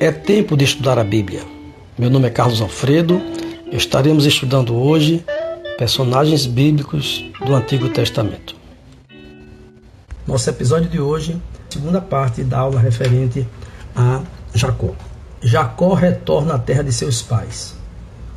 É 0.00 0.10
tempo 0.10 0.56
de 0.56 0.64
estudar 0.64 0.98
a 0.98 1.04
Bíblia. 1.04 1.44
Meu 1.96 2.10
nome 2.10 2.26
é 2.26 2.30
Carlos 2.30 2.60
Alfredo. 2.60 3.22
Estaremos 3.70 4.26
estudando 4.26 4.74
hoje 4.74 5.24
personagens 5.78 6.46
bíblicos 6.46 7.24
do 7.46 7.54
Antigo 7.54 7.88
Testamento. 7.88 8.56
Nosso 10.26 10.50
episódio 10.50 10.90
de 10.90 11.00
hoje, 11.00 11.40
segunda 11.70 12.00
parte 12.00 12.42
da 12.42 12.58
aula 12.58 12.80
referente 12.80 13.46
a 13.94 14.20
Jacó. 14.52 14.94
Jacó 15.40 15.94
retorna 15.94 16.54
à 16.54 16.58
terra 16.58 16.82
de 16.82 16.92
seus 16.92 17.22
pais, 17.22 17.76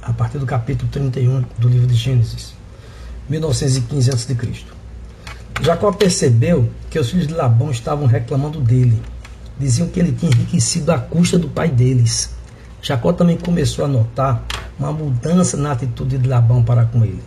a 0.02 0.14
partir 0.14 0.38
do 0.38 0.46
capítulo 0.46 0.90
31 0.92 1.44
do 1.58 1.68
livro 1.68 1.88
de 1.88 1.96
Gênesis, 1.96 2.54
1915 3.28 4.12
a.C. 4.12 4.38
Jacó 5.62 5.92
percebeu 5.92 6.70
que 6.90 7.00
os 7.00 7.10
filhos 7.10 7.28
de 7.28 7.34
Labão 7.34 7.72
estavam 7.72 8.06
reclamando 8.06 8.62
dele 8.62 9.02
diziam 9.60 9.88
que 9.88 10.00
ele 10.00 10.12
tinha 10.12 10.32
enriquecido 10.32 10.92
à 10.92 11.00
custa 11.00 11.38
do 11.38 11.48
pai 11.48 11.70
deles. 11.70 12.36
Jacó 12.82 13.12
também 13.12 13.38
começou 13.38 13.86
a 13.86 13.88
notar 13.88 14.44
uma 14.80 14.92
mudança 14.92 15.58
na 15.58 15.72
atitude 15.72 16.18
de 16.18 16.28
Labão 16.28 16.64
para 16.64 16.86
com 16.86 17.04
ele. 17.04 17.24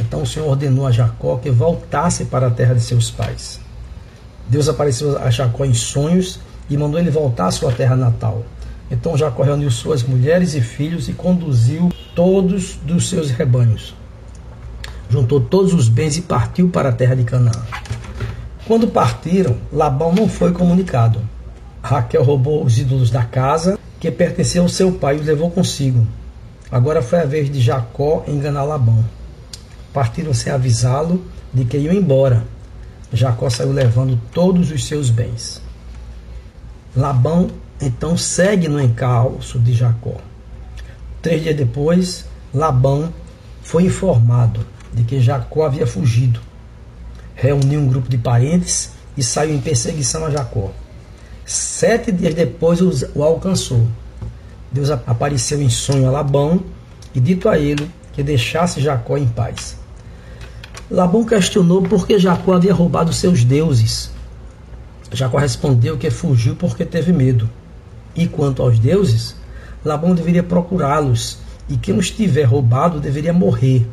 Então 0.00 0.22
o 0.22 0.26
Senhor 0.26 0.48
ordenou 0.48 0.86
a 0.86 0.90
Jacó 0.90 1.36
que 1.36 1.50
voltasse 1.50 2.24
para 2.26 2.46
a 2.46 2.50
terra 2.50 2.74
de 2.74 2.80
seus 2.80 3.10
pais. 3.10 3.60
Deus 4.48 4.68
apareceu 4.68 5.18
a 5.18 5.30
Jacó 5.30 5.64
em 5.64 5.74
sonhos 5.74 6.40
e 6.70 6.76
mandou 6.76 6.98
ele 6.98 7.10
voltar 7.10 7.46
à 7.46 7.50
sua 7.50 7.72
terra 7.72 7.96
natal. 7.96 8.44
Então 8.90 9.16
Jacó 9.16 9.42
reuniu 9.42 9.70
suas 9.70 10.02
mulheres 10.02 10.54
e 10.54 10.60
filhos 10.60 11.08
e 11.08 11.12
conduziu 11.12 11.90
todos 12.14 12.76
dos 12.84 13.08
seus 13.08 13.30
rebanhos. 13.30 13.94
Juntou 15.08 15.40
todos 15.40 15.74
os 15.74 15.88
bens 15.88 16.16
e 16.16 16.22
partiu 16.22 16.68
para 16.68 16.88
a 16.88 16.92
terra 16.92 17.14
de 17.14 17.24
Canaã. 17.24 17.62
Quando 18.66 18.88
partiram, 18.88 19.56
Labão 19.72 20.14
não 20.14 20.28
foi 20.28 20.52
comunicado. 20.52 21.20
Raquel 21.82 22.22
roubou 22.22 22.64
os 22.64 22.78
ídolos 22.78 23.10
da 23.10 23.24
casa 23.24 23.78
que 23.98 24.10
pertencia 24.10 24.60
ao 24.60 24.68
seu 24.68 24.92
pai 24.92 25.16
e 25.16 25.20
os 25.20 25.26
levou 25.26 25.50
consigo. 25.50 26.06
Agora 26.70 27.02
foi 27.02 27.20
a 27.20 27.24
vez 27.24 27.50
de 27.50 27.60
Jacó 27.60 28.24
enganar 28.26 28.64
Labão. 28.64 29.04
Partiram 29.92 30.32
sem 30.32 30.52
avisá-lo 30.52 31.24
de 31.52 31.64
que 31.64 31.76
iam 31.76 31.92
embora. 31.92 32.44
Jacó 33.12 33.50
saiu 33.50 33.72
levando 33.72 34.18
todos 34.32 34.70
os 34.70 34.86
seus 34.86 35.10
bens. 35.10 35.60
Labão 36.96 37.48
então 37.80 38.16
segue 38.16 38.68
no 38.68 38.80
encalço 38.80 39.58
de 39.58 39.74
Jacó. 39.74 40.14
Três 41.20 41.42
dias 41.42 41.56
depois, 41.56 42.24
Labão 42.54 43.12
foi 43.62 43.84
informado 43.84 44.64
de 44.92 45.02
que 45.04 45.20
Jacó 45.20 45.64
havia 45.64 45.86
fugido 45.86 46.40
reuniu 47.34 47.80
um 47.80 47.88
grupo 47.88 48.08
de 48.08 48.16
parentes 48.16 48.92
e 49.16 49.22
saiu 49.22 49.54
em 49.54 49.60
perseguição 49.60 50.24
a 50.24 50.30
Jacó. 50.30 50.70
Sete 51.44 52.12
dias 52.12 52.34
depois 52.34 52.80
o 52.80 53.22
alcançou. 53.22 53.86
Deus 54.70 54.90
apareceu 54.90 55.60
em 55.60 55.68
sonho 55.68 56.06
a 56.06 56.10
Labão 56.10 56.62
e 57.14 57.20
dito 57.20 57.48
a 57.48 57.58
ele 57.58 57.90
que 58.12 58.22
deixasse 58.22 58.80
Jacó 58.80 59.16
em 59.16 59.26
paz. 59.26 59.76
Labão 60.90 61.24
questionou 61.24 61.82
por 61.82 62.06
que 62.06 62.18
Jacó 62.18 62.54
havia 62.54 62.72
roubado 62.72 63.12
seus 63.12 63.44
deuses. 63.44 64.10
Jacó 65.10 65.38
respondeu 65.38 65.98
que 65.98 66.10
fugiu 66.10 66.54
porque 66.54 66.84
teve 66.84 67.12
medo. 67.12 67.48
E 68.14 68.26
quanto 68.26 68.62
aos 68.62 68.78
deuses, 68.78 69.34
Labão 69.84 70.14
deveria 70.14 70.42
procurá-los, 70.42 71.38
e 71.68 71.76
quem 71.76 71.96
os 71.96 72.10
tiver 72.10 72.44
roubado 72.44 73.00
deveria 73.00 73.32
morrer. 73.32 73.86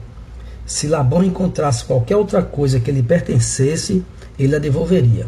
Se 0.65 0.87
Labão 0.87 1.23
encontrasse 1.23 1.83
qualquer 1.85 2.15
outra 2.15 2.41
coisa 2.41 2.79
que 2.79 2.91
lhe 2.91 3.01
pertencesse, 3.01 4.03
ele 4.37 4.55
a 4.55 4.59
devolveria. 4.59 5.27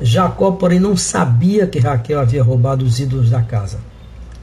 Jacó, 0.00 0.52
porém, 0.52 0.80
não 0.80 0.96
sabia 0.96 1.66
que 1.66 1.78
Raquel 1.78 2.20
havia 2.20 2.42
roubado 2.42 2.84
os 2.84 2.98
ídolos 2.98 3.28
da 3.30 3.42
casa. 3.42 3.78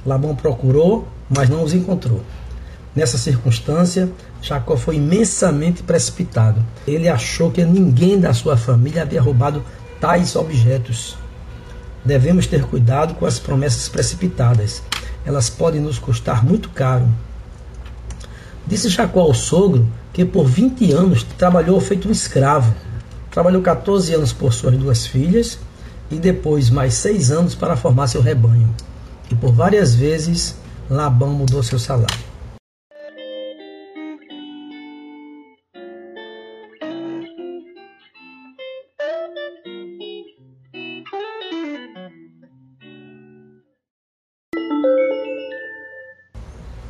Labão 0.05 0.35
procurou, 0.35 1.07
mas 1.29 1.49
não 1.49 1.63
os 1.63 1.73
encontrou. 1.73 2.21
Nessa 2.95 3.17
circunstância, 3.17 4.09
Jacó 4.41 4.77
foi 4.77 4.95
imensamente 4.95 5.83
precipitado. 5.83 6.63
Ele 6.87 7.07
achou 7.07 7.51
que 7.51 7.63
ninguém 7.63 8.19
da 8.19 8.33
sua 8.33 8.55
família 8.55 9.01
havia 9.01 9.21
roubado 9.21 9.63
tais 9.99 10.35
objetos. 10.35 11.17
Devemos 12.05 12.47
ter 12.47 12.63
cuidado 12.63 13.15
com 13.15 13.25
as 13.25 13.37
promessas 13.37 13.89
precipitadas. 13.89 14.81
Elas 15.25 15.49
podem 15.49 15.81
nos 15.81 15.99
custar 15.99 16.43
muito 16.45 16.69
caro. 16.69 17.07
Disse 18.65 18.89
Jacó 18.89 19.21
ao 19.21 19.33
sogro 19.33 19.87
que 20.13 20.25
por 20.25 20.45
20 20.45 20.91
anos 20.91 21.23
trabalhou 21.37 21.79
feito 21.79 22.07
um 22.07 22.11
escravo. 22.11 22.73
Trabalhou 23.37 23.61
14 23.61 24.15
anos 24.15 24.33
por 24.33 24.51
suas 24.51 24.75
duas 24.75 25.05
filhas 25.05 25.59
e 26.09 26.15
depois 26.15 26.71
mais 26.71 26.95
seis 26.95 27.29
anos 27.29 27.53
para 27.53 27.77
formar 27.77 28.07
seu 28.07 28.19
rebanho. 28.19 28.73
E 29.29 29.35
por 29.35 29.51
várias 29.51 29.93
vezes 29.93 30.55
Labão 30.89 31.29
mudou 31.29 31.61
seu 31.61 31.77
salário. 31.77 32.25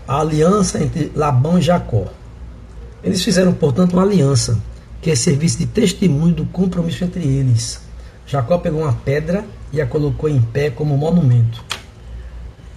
a 0.08 0.22
aliança 0.22 0.82
entre 0.82 1.12
Labão 1.14 1.60
e 1.60 1.62
Jacó. 1.62 2.06
Eles 3.04 3.22
fizeram, 3.22 3.52
portanto, 3.52 3.92
uma 3.92 4.04
aliança 4.04 4.58
que 5.02 5.16
servisse 5.16 5.60
de 5.60 5.68
testemunho 5.68 6.34
do 6.34 6.46
compromisso 6.46 7.04
entre 7.04 7.24
eles. 7.24 7.82
Jacó 8.26 8.58
pegou 8.58 8.82
uma 8.82 8.94
pedra 8.94 9.46
e 9.72 9.82
a 9.82 9.86
colocou 9.86 10.30
em 10.30 10.42
pé 10.42 10.70
como 10.70 10.98
monumento. 10.98 11.64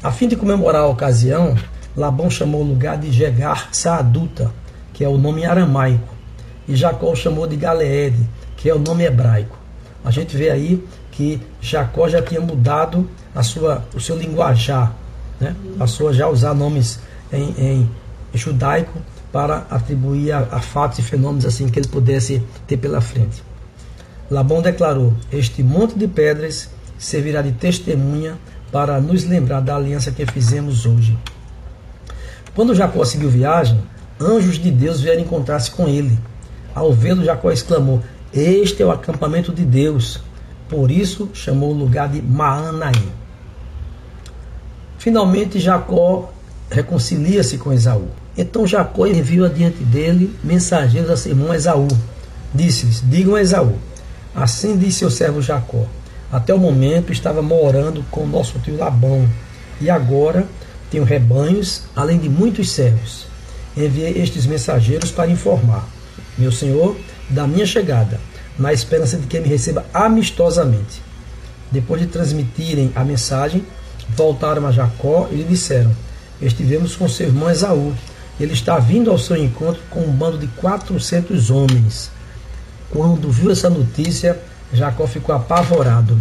A 0.02 0.10
fim 0.10 0.28
de 0.28 0.36
comemorar 0.36 0.82
a 0.82 0.86
ocasião, 0.86 1.56
Labão 1.96 2.30
chamou 2.30 2.62
o 2.62 2.66
lugar 2.66 2.96
de 2.98 3.10
Jegar 3.10 3.68
Saaduta, 3.72 4.52
que 4.92 5.04
é 5.04 5.08
o 5.08 5.18
nome 5.18 5.44
aramaico, 5.44 6.14
e 6.68 6.76
Jacó 6.76 7.12
o 7.12 7.16
chamou 7.16 7.46
de 7.46 7.56
Galeed, 7.56 8.16
que 8.56 8.68
é 8.68 8.74
o 8.74 8.78
nome 8.78 9.04
hebraico. 9.04 9.58
A 10.04 10.10
gente 10.10 10.36
vê 10.36 10.50
aí 10.50 10.82
que 11.10 11.40
Jacó 11.60 12.08
já 12.08 12.22
tinha 12.22 12.40
mudado 12.40 13.08
a 13.34 13.42
sua, 13.42 13.84
o 13.94 14.00
seu 14.00 14.16
linguajar, 14.16 14.94
né? 15.40 15.54
passou 15.78 16.08
a 16.08 16.12
já 16.12 16.28
usar 16.28 16.54
nomes 16.54 17.00
em, 17.32 17.54
em 17.58 17.90
judaico 18.32 19.00
para 19.32 19.66
atribuir 19.70 20.32
a, 20.32 20.48
a, 20.50 20.60
fatos 20.60 20.98
e 20.98 21.02
fenômenos 21.02 21.44
assim 21.44 21.68
que 21.68 21.78
ele 21.78 21.88
pudesse 21.88 22.42
ter 22.66 22.76
pela 22.76 23.00
frente. 23.00 23.42
Labão 24.30 24.62
declarou: 24.62 25.12
Este 25.32 25.62
monte 25.62 25.98
de 25.98 26.08
pedras 26.08 26.70
servirá 26.98 27.42
de 27.42 27.52
testemunha 27.52 28.36
para 28.70 29.00
nos 29.00 29.24
lembrar 29.24 29.60
da 29.60 29.76
aliança 29.76 30.10
que 30.10 30.26
fizemos 30.26 30.86
hoje. 30.86 31.18
Quando 32.54 32.74
Jacó 32.74 33.04
seguiu 33.04 33.30
viagem, 33.30 33.80
anjos 34.20 34.58
de 34.58 34.70
Deus 34.70 35.00
vieram 35.00 35.22
encontrar-se 35.22 35.70
com 35.70 35.88
ele. 35.88 36.18
Ao 36.74 36.92
vê-lo, 36.92 37.24
Jacó 37.24 37.50
exclamou: 37.50 38.02
Este 38.32 38.82
é 38.82 38.86
o 38.86 38.90
acampamento 38.90 39.52
de 39.52 39.64
Deus. 39.64 40.20
Por 40.68 40.90
isso 40.90 41.30
chamou 41.34 41.70
o 41.70 41.78
lugar 41.78 42.08
de 42.08 42.22
Maanaim. 42.22 43.10
Finalmente, 44.98 45.58
Jacó 45.58 46.30
reconcilia-se 46.70 47.58
com 47.58 47.72
Esaú. 47.72 48.08
Então 48.40 48.66
Jacó 48.66 49.06
enviou 49.06 49.44
adiante 49.44 49.84
dele 49.84 50.34
mensageiros 50.42 51.10
a 51.10 51.16
seu 51.16 51.32
irmão 51.32 51.52
Esaú. 51.52 51.88
Disse-lhes: 52.54 53.02
Digam 53.04 53.34
a 53.34 53.42
Esaú: 53.42 53.74
Assim 54.34 54.78
disse 54.78 55.00
seu 55.00 55.10
servo 55.10 55.42
Jacó: 55.42 55.84
Até 56.32 56.54
o 56.54 56.58
momento 56.58 57.12
estava 57.12 57.42
morando 57.42 58.02
com 58.10 58.26
nosso 58.26 58.58
tio 58.60 58.78
Labão, 58.78 59.28
e 59.78 59.90
agora 59.90 60.46
tenho 60.90 61.04
rebanhos, 61.04 61.82
além 61.94 62.18
de 62.18 62.30
muitos 62.30 62.70
servos. 62.70 63.26
Enviei 63.76 64.22
estes 64.22 64.46
mensageiros 64.46 65.10
para 65.10 65.30
informar, 65.30 65.86
meu 66.38 66.50
senhor, 66.50 66.96
da 67.28 67.46
minha 67.46 67.66
chegada, 67.66 68.18
na 68.58 68.72
esperança 68.72 69.18
de 69.18 69.26
que 69.26 69.38
me 69.38 69.48
receba 69.48 69.84
amistosamente. 69.92 71.02
Depois 71.70 72.00
de 72.00 72.06
transmitirem 72.06 72.90
a 72.96 73.04
mensagem, 73.04 73.66
voltaram 74.16 74.66
a 74.66 74.72
Jacó 74.72 75.28
e 75.30 75.34
lhe 75.34 75.44
disseram: 75.44 75.94
estivemos 76.40 76.96
com 76.96 77.06
seu 77.06 77.26
irmão 77.26 77.50
Esaú. 77.50 77.92
Ele 78.40 78.54
está 78.54 78.78
vindo 78.78 79.10
ao 79.10 79.18
seu 79.18 79.36
encontro 79.36 79.82
com 79.90 80.00
um 80.00 80.10
bando 80.10 80.38
de 80.38 80.46
400 80.46 81.50
homens. 81.50 82.10
Quando 82.88 83.30
viu 83.30 83.50
essa 83.50 83.68
notícia, 83.68 84.40
Jacó 84.72 85.06
ficou 85.06 85.34
apavorado. 85.34 86.18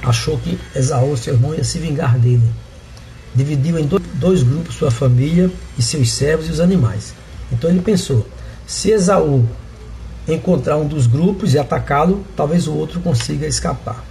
Achou 0.00 0.38
que 0.38 0.58
Esaú, 0.76 1.16
seu 1.16 1.34
irmão, 1.34 1.52
ia 1.52 1.64
se 1.64 1.80
vingar 1.80 2.16
dele. 2.16 2.48
Dividiu 3.34 3.78
em 3.78 3.88
dois 4.14 4.44
grupos 4.44 4.76
sua 4.76 4.92
família 4.92 5.50
e 5.76 5.82
seus 5.82 6.12
servos 6.12 6.46
e 6.48 6.52
os 6.52 6.60
animais. 6.60 7.12
Então 7.50 7.68
ele 7.68 7.80
pensou: 7.80 8.24
se 8.64 8.90
Esaú 8.90 9.44
encontrar 10.28 10.76
um 10.76 10.86
dos 10.86 11.08
grupos 11.08 11.52
e 11.52 11.58
atacá-lo, 11.58 12.24
talvez 12.36 12.68
o 12.68 12.74
outro 12.74 13.00
consiga 13.00 13.46
escapar. 13.46 14.04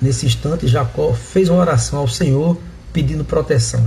Nesse 0.00 0.26
instante, 0.26 0.68
Jacó 0.68 1.12
fez 1.12 1.48
uma 1.48 1.60
oração 1.60 1.98
ao 1.98 2.08
Senhor 2.08 2.56
pedindo 2.92 3.24
proteção. 3.24 3.86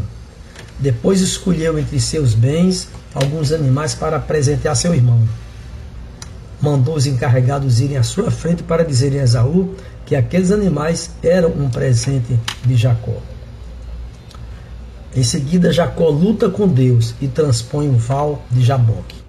Depois 0.83 1.21
escolheu 1.21 1.79
entre 1.79 1.97
seus 1.97 2.33
bens 2.33 2.89
alguns 3.15 3.53
animais 3.53 3.95
para 3.95 4.19
presentear 4.19 4.75
seu 4.75 4.93
irmão. 4.93 5.25
mandou 6.59 6.95
os 6.95 7.07
encarregados 7.07 7.79
irem 7.79 7.95
à 7.95 8.03
sua 8.03 8.29
frente 8.29 8.63
para 8.63 8.83
dizerem 8.83 9.21
a 9.21 9.23
Esaú 9.23 9.75
que 10.05 10.13
aqueles 10.13 10.51
animais 10.51 11.11
eram 11.23 11.51
um 11.51 11.69
presente 11.69 12.37
de 12.65 12.75
Jacó. 12.75 13.15
Em 15.15 15.23
seguida, 15.23 15.71
Jacó 15.71 16.09
luta 16.09 16.49
com 16.49 16.67
Deus 16.67 17.15
e 17.21 17.29
transpõe 17.29 17.87
o 17.87 17.97
val 17.97 18.43
de 18.51 18.61
Jaboque. 18.61 19.22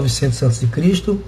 (1900 0.00 0.42
a.C.) 0.42 1.18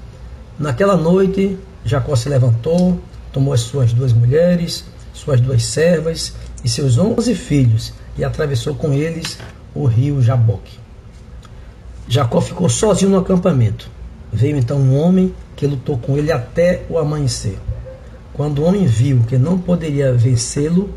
Naquela 0.59 0.97
noite, 0.97 1.59
Jacó 1.85 2.15
se 2.17 2.29
levantou, 2.29 3.01
tomou 3.33 3.53
as 3.53 3.61
suas 3.61 3.93
duas 3.93 4.13
mulheres, 4.13 4.85
suas 5.13 5.41
duas 5.41 5.65
servas 5.65 6.35
e 6.65 6.69
seus 6.69 6.97
onze 6.99 7.35
filhos 7.35 7.93
e 8.17 8.25
atravessou 8.25 8.75
com 8.75 8.93
eles 8.93 9.39
o 9.75 9.85
rio 9.85 10.23
Jaboque. 10.23 10.79
Jacó 12.09 12.41
ficou 12.41 12.69
sozinho 12.69 13.11
no 13.11 13.19
acampamento. 13.19 13.91
Veio 14.33 14.57
então 14.57 14.79
um 14.79 14.99
homem 14.99 15.35
que 15.57 15.67
lutou 15.67 15.99
com 15.99 16.17
ele 16.17 16.31
até 16.31 16.83
o 16.89 16.99
amanhecer. 16.99 17.59
Quando 18.33 18.61
o 18.61 18.65
homem 18.65 18.87
viu 18.87 19.21
que 19.29 19.39
não 19.39 19.59
poderia 19.59 20.13
vencê-lo, 20.13 20.91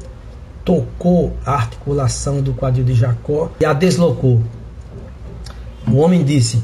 tocou 0.66 1.38
a 1.46 1.54
articulação 1.54 2.42
do 2.42 2.54
quadril 2.54 2.84
de 2.84 2.94
Jacó 2.94 3.52
e 3.60 3.66
a 3.66 3.74
deslocou. 3.74 4.42
O 5.88 5.98
homem 5.98 6.24
disse: 6.24 6.64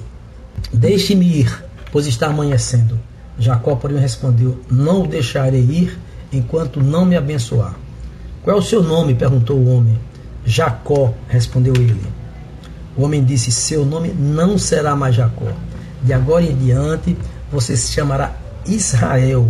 Deixe-me 0.74 1.26
ir, 1.26 1.64
pois 1.92 2.08
está 2.08 2.28
amanhecendo. 2.28 3.00
Jacó, 3.38 3.76
porém, 3.76 3.98
respondeu: 3.98 4.60
Não 4.70 5.04
o 5.04 5.08
deixarei 5.08 5.62
ir 5.62 6.00
enquanto 6.32 6.82
não 6.82 7.06
me 7.06 7.16
abençoar. 7.16 7.76
Qual 8.42 8.58
é 8.58 8.60
o 8.60 8.64
seu 8.64 8.82
nome? 8.82 9.14
perguntou 9.14 9.58
o 9.58 9.70
homem. 9.70 10.00
Jacó, 10.44 11.14
respondeu 11.30 11.74
ele. 11.76 12.02
O 12.98 13.04
homem 13.04 13.24
disse: 13.24 13.52
Seu 13.52 13.86
nome 13.86 14.10
não 14.10 14.58
será 14.58 14.96
mais 14.96 15.16
Jacó. 15.16 15.52
De 16.02 16.12
agora 16.12 16.44
em 16.44 16.56
diante 16.56 17.16
você 17.52 17.78
se 17.78 17.94
chamará 17.94 18.36
Israel, 18.66 19.48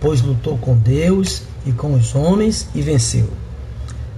pois 0.00 0.22
lutou 0.22 0.56
com 0.56 0.76
Deus 0.76 1.42
e 1.66 1.72
com 1.72 1.94
os 1.94 2.14
homens 2.14 2.68
e 2.74 2.80
venceu. 2.80 3.28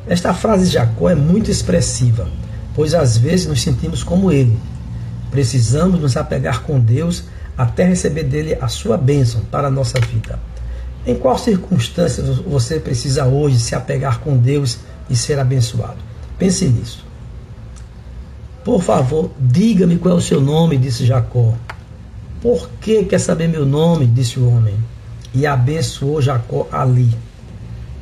Esta 0.07 0.35
frase 0.35 0.67
de 0.67 0.73
Jacó 0.73 1.09
é 1.09 1.15
muito 1.15 1.51
expressiva, 1.51 2.29
pois 2.75 2.93
às 2.93 3.17
vezes 3.17 3.47
nos 3.47 3.63
sentimos 3.63 4.03
como 4.03 4.31
ele. 4.31 4.59
Precisamos 5.33 5.99
nos 5.99 6.17
apegar 6.17 6.63
com 6.63 6.79
Deus 6.79 7.25
até 7.59 7.85
receber 7.85 8.23
dele 8.23 8.57
a 8.61 8.69
sua 8.69 8.97
bênção 8.97 9.41
para 9.51 9.67
a 9.67 9.71
nossa 9.71 9.99
vida. 9.99 10.39
Em 11.05 11.17
qual 11.17 11.37
circunstância 11.37 12.23
você 12.23 12.79
precisa 12.79 13.25
hoje 13.25 13.59
se 13.59 13.75
apegar 13.75 14.21
com 14.21 14.37
Deus 14.37 14.79
e 15.11 15.17
ser 15.17 15.39
abençoado? 15.41 15.97
Pense 16.39 16.67
nisso. 16.67 17.05
Por 18.63 18.83
favor, 18.83 19.31
diga-me 19.41 19.97
qual 19.97 20.15
é 20.15 20.19
o 20.19 20.21
seu 20.21 20.41
nome, 20.41 20.77
disse 20.77 21.05
Jacó. 21.05 21.55
Por 22.41 22.69
que 22.81 23.05
quer 23.05 23.19
saber 23.19 23.49
meu 23.49 23.67
nome? 23.67 24.07
disse 24.07 24.39
o 24.39 24.49
homem. 24.49 24.75
E 25.35 25.47
abençoou 25.47 26.23
Jacó 26.23 26.69
ali. 26.71 27.11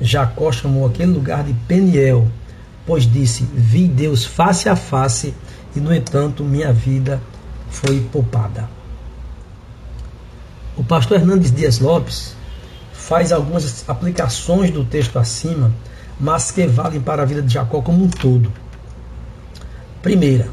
Jacó 0.00 0.50
chamou 0.50 0.86
aquele 0.86 1.12
lugar 1.12 1.44
de 1.44 1.52
Peniel, 1.52 2.26
pois 2.86 3.10
disse: 3.10 3.46
Vi 3.54 3.86
Deus 3.86 4.24
face 4.24 4.68
a 4.68 4.74
face, 4.74 5.34
e 5.74 5.80
no 5.80 5.94
entanto 5.94 6.44
minha 6.44 6.72
vida 6.72 7.20
foi 7.70 8.00
poupada. 8.12 8.68
O 10.76 10.84
pastor 10.84 11.18
Hernandes 11.18 11.52
Dias 11.52 11.78
Lopes 11.78 12.34
faz 12.92 13.32
algumas 13.32 13.84
aplicações 13.88 14.70
do 14.70 14.84
texto 14.84 15.18
acima, 15.18 15.72
mas 16.18 16.50
que 16.50 16.66
valem 16.66 17.00
para 17.00 17.22
a 17.22 17.26
vida 17.26 17.42
de 17.42 17.52
Jacó 17.52 17.82
como 17.82 18.04
um 18.04 18.08
todo. 18.08 18.52
Primeira, 20.02 20.48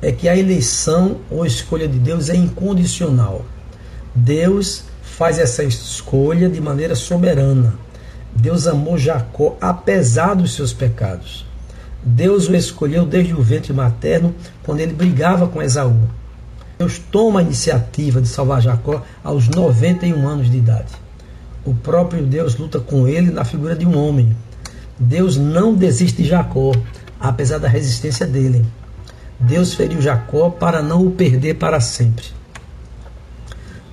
é 0.00 0.12
que 0.12 0.28
a 0.28 0.36
eleição 0.36 1.18
ou 1.30 1.44
escolha 1.44 1.88
de 1.88 1.98
Deus 1.98 2.28
é 2.28 2.36
incondicional. 2.36 3.44
Deus 4.14 4.84
faz 5.02 5.38
essa 5.38 5.64
escolha 5.64 6.48
de 6.48 6.60
maneira 6.60 6.94
soberana. 6.94 7.74
Deus 8.34 8.66
amou 8.66 8.96
Jacó 8.96 9.56
apesar 9.60 10.34
dos 10.34 10.54
seus 10.54 10.72
pecados. 10.72 11.47
Deus 12.02 12.48
o 12.48 12.54
escolheu 12.54 13.04
desde 13.04 13.34
o 13.34 13.42
ventre 13.42 13.72
materno, 13.72 14.34
quando 14.62 14.80
ele 14.80 14.92
brigava 14.92 15.48
com 15.48 15.62
Esaú. 15.62 16.08
Deus 16.78 16.98
toma 16.98 17.40
a 17.40 17.42
iniciativa 17.42 18.20
de 18.20 18.28
salvar 18.28 18.62
Jacó 18.62 19.02
aos 19.22 19.48
91 19.48 20.28
anos 20.28 20.50
de 20.50 20.58
idade. 20.58 20.92
O 21.64 21.74
próprio 21.74 22.24
Deus 22.24 22.56
luta 22.56 22.78
com 22.78 23.08
ele 23.08 23.30
na 23.30 23.44
figura 23.44 23.74
de 23.74 23.84
um 23.84 23.98
homem. 23.98 24.36
Deus 24.98 25.36
não 25.36 25.74
desiste 25.74 26.22
de 26.22 26.28
Jacó, 26.28 26.72
apesar 27.18 27.58
da 27.58 27.68
resistência 27.68 28.26
dele. 28.26 28.64
Deus 29.40 29.74
feriu 29.74 30.00
Jacó 30.00 30.50
para 30.50 30.80
não 30.82 31.04
o 31.04 31.10
perder 31.10 31.54
para 31.54 31.80
sempre. 31.80 32.24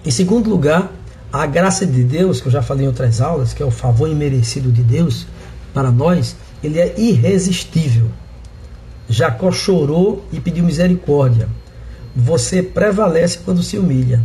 Em 0.06 0.12
segundo 0.12 0.50
lugar, 0.50 0.92
a 1.34 1.46
graça 1.46 1.86
de 1.86 2.04
Deus, 2.04 2.40
que 2.40 2.48
eu 2.48 2.52
já 2.52 2.62
falei 2.62 2.86
em 2.86 2.88
outras 2.88 3.19
aulas, 3.19 3.54
que 3.54 3.62
é 3.62 3.66
o 3.66 3.72
favor 3.72 4.07
imerecido 4.07 4.72
de 4.72 4.84
Deus 4.84 5.25
para 5.74 5.92
nós, 5.92 6.36
ele 6.66 6.80
é 6.80 6.94
irresistível. 6.98 8.10
Jacó 9.08 9.52
chorou 9.52 10.26
e 10.32 10.40
pediu 10.40 10.64
misericórdia 10.64 11.48
você 12.16 12.64
prevalece 12.64 13.40
quando 13.40 13.62
se 13.62 13.78
humilha. 13.78 14.24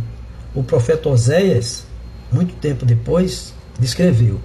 O 0.55 0.63
profeta 0.63 1.09
Oséias, 1.09 1.85
muito 2.31 2.53
tempo 2.55 2.85
depois, 2.85 3.53
descreveu: 3.77 4.39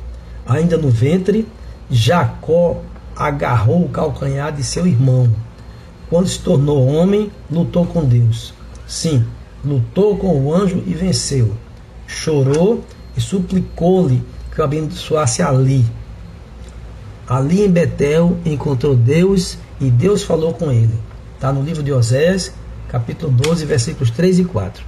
ainda 0.45 0.77
no 0.77 0.91
ventre, 0.91 1.47
Jacó 1.89 2.83
agarrou 3.15 3.85
o 3.85 3.89
calcanhar 3.89 4.53
de 4.53 4.65
seu 4.65 4.87
irmão. 4.87 5.31
Quando 6.11 6.29
se 6.29 6.41
tornou 6.41 6.87
homem, 6.87 7.31
lutou 7.51 7.87
com 7.87 8.05
Deus. 8.05 8.53
Sim, 8.87 9.25
lutou 9.65 10.17
com 10.17 10.41
o 10.41 10.55
anjo 10.55 10.83
e 10.87 10.95
venceu. 10.95 11.55
Chorou 12.07 12.85
e 13.17 13.21
suplicou-lhe 13.21 14.23
que 14.53 14.61
o 14.61 14.65
abençoasse 14.65 15.43
ali. 15.43 15.85
Ali 17.29 17.65
em 17.65 17.71
Betel 17.71 18.37
encontrou 18.45 18.95
Deus 18.95 19.59
e 19.81 19.91
Deus 19.91 20.23
falou 20.23 20.55
com 20.55 20.71
ele. 20.71 20.95
Está 21.35 21.53
no 21.53 21.63
livro 21.63 21.83
de 21.83 21.93
Oséias, 21.93 22.53
capítulo 22.89 23.33
12, 23.33 23.67
versículos 23.67 24.11
3 24.11 24.39
e 24.39 24.45
4. 24.45 24.85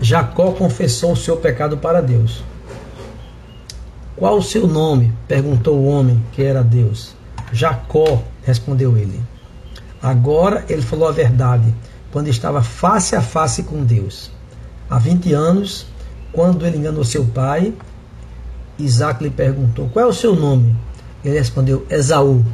Jacó 0.00 0.52
confessou 0.52 1.12
o 1.12 1.16
seu 1.16 1.36
pecado 1.36 1.76
para 1.76 2.00
Deus. 2.00 2.44
Qual 4.16 4.38
o 4.38 4.42
seu 4.42 4.68
nome? 4.68 5.12
perguntou 5.26 5.78
o 5.78 5.86
homem 5.86 6.24
que 6.32 6.42
era 6.42 6.62
Deus. 6.62 7.14
Jacó, 7.52 8.22
respondeu 8.44 8.96
ele. 8.96 9.20
Agora 10.00 10.64
ele 10.68 10.82
falou 10.82 11.08
a 11.08 11.12
verdade, 11.12 11.74
quando 12.12 12.28
estava 12.28 12.62
face 12.62 13.16
a 13.16 13.20
face 13.20 13.64
com 13.64 13.84
Deus. 13.84 14.30
Há 14.88 14.98
20 14.98 15.32
anos, 15.32 15.86
quando 16.32 16.64
ele 16.66 16.78
enganou 16.78 17.04
seu 17.04 17.24
pai, 17.24 17.74
Isaac 18.78 19.22
lhe 19.22 19.30
perguntou: 19.30 19.88
Qual 19.88 20.04
é 20.04 20.08
o 20.08 20.12
seu 20.12 20.34
nome? 20.34 20.74
Ele 21.24 21.38
respondeu: 21.38 21.86
Esaú. 21.90 22.44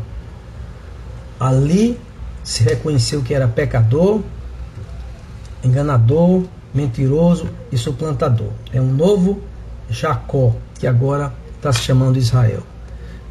Ali 1.39 1.99
se 2.43 2.63
reconheceu 2.65 3.23
que 3.23 3.33
era 3.33 3.47
pecador 3.47 4.23
enganador, 5.63 6.45
mentiroso 6.73 7.49
e 7.73 7.79
suplantador. 7.79 8.51
É 8.73 8.81
um 8.81 8.93
novo 8.93 9.41
Jacó, 9.91 10.55
que 10.79 10.87
agora 10.87 11.33
está 11.57 11.73
se 11.73 11.81
chamando 11.81 12.19
Israel. 12.19 12.63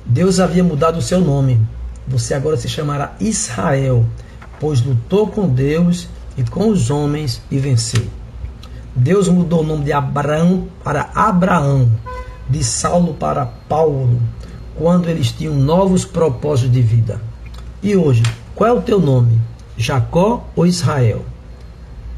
Deus 0.05 0.39
havia 0.39 0.63
mudado 0.63 0.97
o 0.97 1.01
seu 1.01 1.19
nome. 1.19 1.59
Você 2.07 2.33
agora 2.33 2.57
se 2.57 2.69
chamará 2.69 3.15
Israel, 3.19 4.05
pois 4.59 4.81
lutou 4.81 5.27
com 5.27 5.47
Deus 5.47 6.07
e 6.37 6.43
com 6.43 6.69
os 6.69 6.89
homens 6.89 7.41
e 7.51 7.57
venceu. 7.57 8.05
Deus 8.95 9.27
mudou 9.27 9.61
o 9.61 9.65
nome 9.65 9.83
de 9.83 9.93
Abraão 9.93 10.67
para 10.83 11.09
Abraão, 11.13 11.91
de 12.49 12.63
Saulo 12.63 13.13
para 13.13 13.45
Paulo, 13.45 14.19
quando 14.77 15.09
eles 15.09 15.31
tinham 15.31 15.55
novos 15.55 16.05
propósitos 16.05 16.71
de 16.71 16.81
vida. 16.81 17.19
E 17.81 17.95
hoje, 17.95 18.23
qual 18.55 18.69
é 18.69 18.73
o 18.73 18.81
teu 18.81 18.99
nome? 18.99 19.39
Jacó 19.77 20.47
ou 20.55 20.65
Israel? 20.65 21.25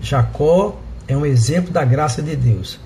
Jacó 0.01 0.77
é 1.07 1.15
um 1.15 1.25
exemplo 1.25 1.71
da 1.71 1.83
graça 1.83 2.21
de 2.21 2.35
Deus. 2.35 2.79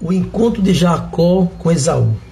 O 0.00 0.12
encontro 0.12 0.62
de 0.62 0.72
Jacó 0.72 1.46
com 1.58 1.70
Esaú. 1.70 2.27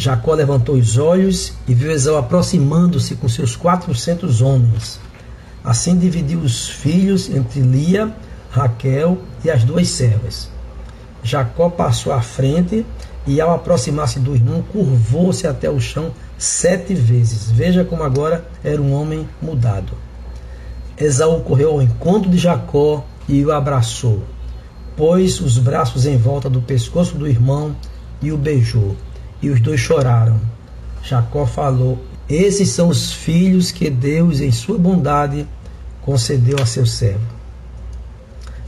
Jacó 0.00 0.32
levantou 0.32 0.76
os 0.76 0.96
olhos 0.96 1.52
e 1.68 1.74
viu 1.74 1.90
Esaú 1.90 2.16
aproximando-se 2.16 3.16
com 3.16 3.28
seus 3.28 3.54
quatrocentos 3.54 4.40
homens. 4.40 4.98
Assim 5.62 5.98
dividiu 5.98 6.40
os 6.40 6.70
filhos 6.70 7.28
entre 7.28 7.60
Lia, 7.60 8.10
Raquel 8.50 9.18
e 9.44 9.50
as 9.50 9.62
duas 9.62 9.88
servas. 9.88 10.48
Jacó 11.22 11.68
passou 11.68 12.14
à 12.14 12.22
frente 12.22 12.86
e, 13.26 13.42
ao 13.42 13.52
aproximar-se 13.52 14.18
do 14.18 14.34
irmão, 14.34 14.64
curvou-se 14.72 15.46
até 15.46 15.68
o 15.68 15.78
chão 15.78 16.12
sete 16.38 16.94
vezes. 16.94 17.50
Veja 17.50 17.84
como 17.84 18.02
agora 18.02 18.46
era 18.64 18.80
um 18.80 18.94
homem 18.94 19.28
mudado. 19.42 19.92
Esaú 20.96 21.42
correu 21.42 21.72
ao 21.72 21.82
encontro 21.82 22.30
de 22.30 22.38
Jacó 22.38 23.04
e 23.28 23.44
o 23.44 23.52
abraçou. 23.52 24.22
Pôs 24.96 25.42
os 25.42 25.58
braços 25.58 26.06
em 26.06 26.16
volta 26.16 26.48
do 26.48 26.62
pescoço 26.62 27.18
do 27.18 27.28
irmão 27.28 27.76
e 28.22 28.32
o 28.32 28.38
beijou. 28.38 28.96
E 29.42 29.48
os 29.48 29.60
dois 29.60 29.80
choraram. 29.80 30.40
Jacó 31.02 31.46
falou: 31.46 31.98
Esses 32.28 32.68
são 32.70 32.88
os 32.88 33.12
filhos 33.12 33.70
que 33.72 33.88
Deus, 33.88 34.40
em 34.40 34.52
sua 34.52 34.78
bondade, 34.78 35.46
concedeu 36.02 36.58
a 36.60 36.66
seu 36.66 36.86
servo. 36.86 37.26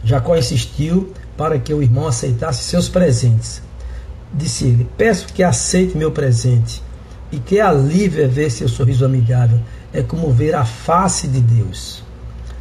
Jacó 0.05 0.37
insistiu 0.37 1.13
para 1.37 1.59
que 1.59 1.73
o 1.73 1.83
irmão 1.83 2.07
aceitasse 2.07 2.65
seus 2.65 2.89
presentes. 2.89 3.63
Disse 4.33 4.65
ele: 4.65 4.89
Peço 4.97 5.27
que 5.33 5.43
aceite 5.43 5.97
meu 5.97 6.11
presente 6.11 6.83
e 7.31 7.39
que 7.39 7.61
alívio 7.61 8.25
é 8.25 8.29
ver 8.29 8.51
seu 8.51 8.69
sorriso 8.69 9.05
amigável. 9.05 9.61
É 9.93 10.03
como 10.03 10.33
ver 10.33 10.55
a 10.55 10.65
face 10.65 11.29
de 11.29 11.41
Deus. 11.41 12.03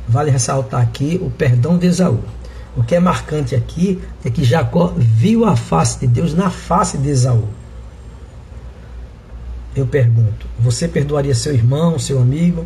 Vale 0.07 0.29
ressaltar 0.29 0.81
aqui 0.81 1.19
o 1.21 1.29
perdão 1.29 1.77
de 1.77 1.87
Esaú. 1.87 2.19
O 2.75 2.83
que 2.83 2.95
é 2.95 2.99
marcante 2.99 3.55
aqui 3.55 4.01
é 4.23 4.29
que 4.29 4.43
Jacó 4.43 4.93
viu 4.97 5.45
a 5.45 5.55
face 5.55 5.99
de 5.99 6.07
Deus 6.07 6.33
na 6.33 6.49
face 6.49 6.97
de 6.97 7.09
Esaú. 7.09 7.47
Eu 9.75 9.87
pergunto: 9.87 10.47
você 10.59 10.87
perdoaria 10.87 11.33
seu 11.33 11.53
irmão, 11.53 11.97
seu 11.97 12.19
amigo, 12.19 12.65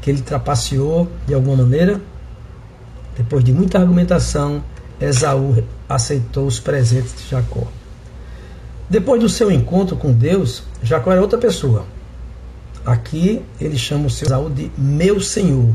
que 0.00 0.10
ele 0.10 0.22
trapaceou 0.22 1.08
de 1.26 1.34
alguma 1.34 1.56
maneira? 1.56 2.00
Depois 3.16 3.42
de 3.42 3.52
muita 3.52 3.78
argumentação, 3.78 4.62
Esaú 5.00 5.62
aceitou 5.88 6.46
os 6.46 6.60
presentes 6.60 7.14
de 7.16 7.30
Jacó. 7.30 7.66
Depois 8.88 9.20
do 9.20 9.28
seu 9.28 9.50
encontro 9.50 9.96
com 9.96 10.12
Deus, 10.12 10.62
Jacó 10.82 11.12
era 11.12 11.20
outra 11.20 11.38
pessoa. 11.38 11.84
Aqui 12.84 13.42
ele 13.60 13.76
chama 13.76 14.06
o 14.06 14.10
seu 14.10 14.26
Esaú 14.26 14.48
de 14.48 14.70
meu 14.78 15.20
senhor 15.20 15.74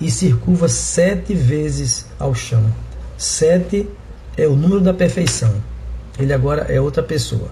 e 0.00 0.32
curva 0.32 0.68
sete 0.68 1.34
vezes 1.34 2.06
ao 2.18 2.34
chão. 2.34 2.64
Sete 3.16 3.88
é 4.36 4.46
o 4.46 4.56
número 4.56 4.80
da 4.80 4.92
perfeição. 4.92 5.54
Ele 6.18 6.32
agora 6.32 6.62
é 6.62 6.80
outra 6.80 7.02
pessoa. 7.02 7.50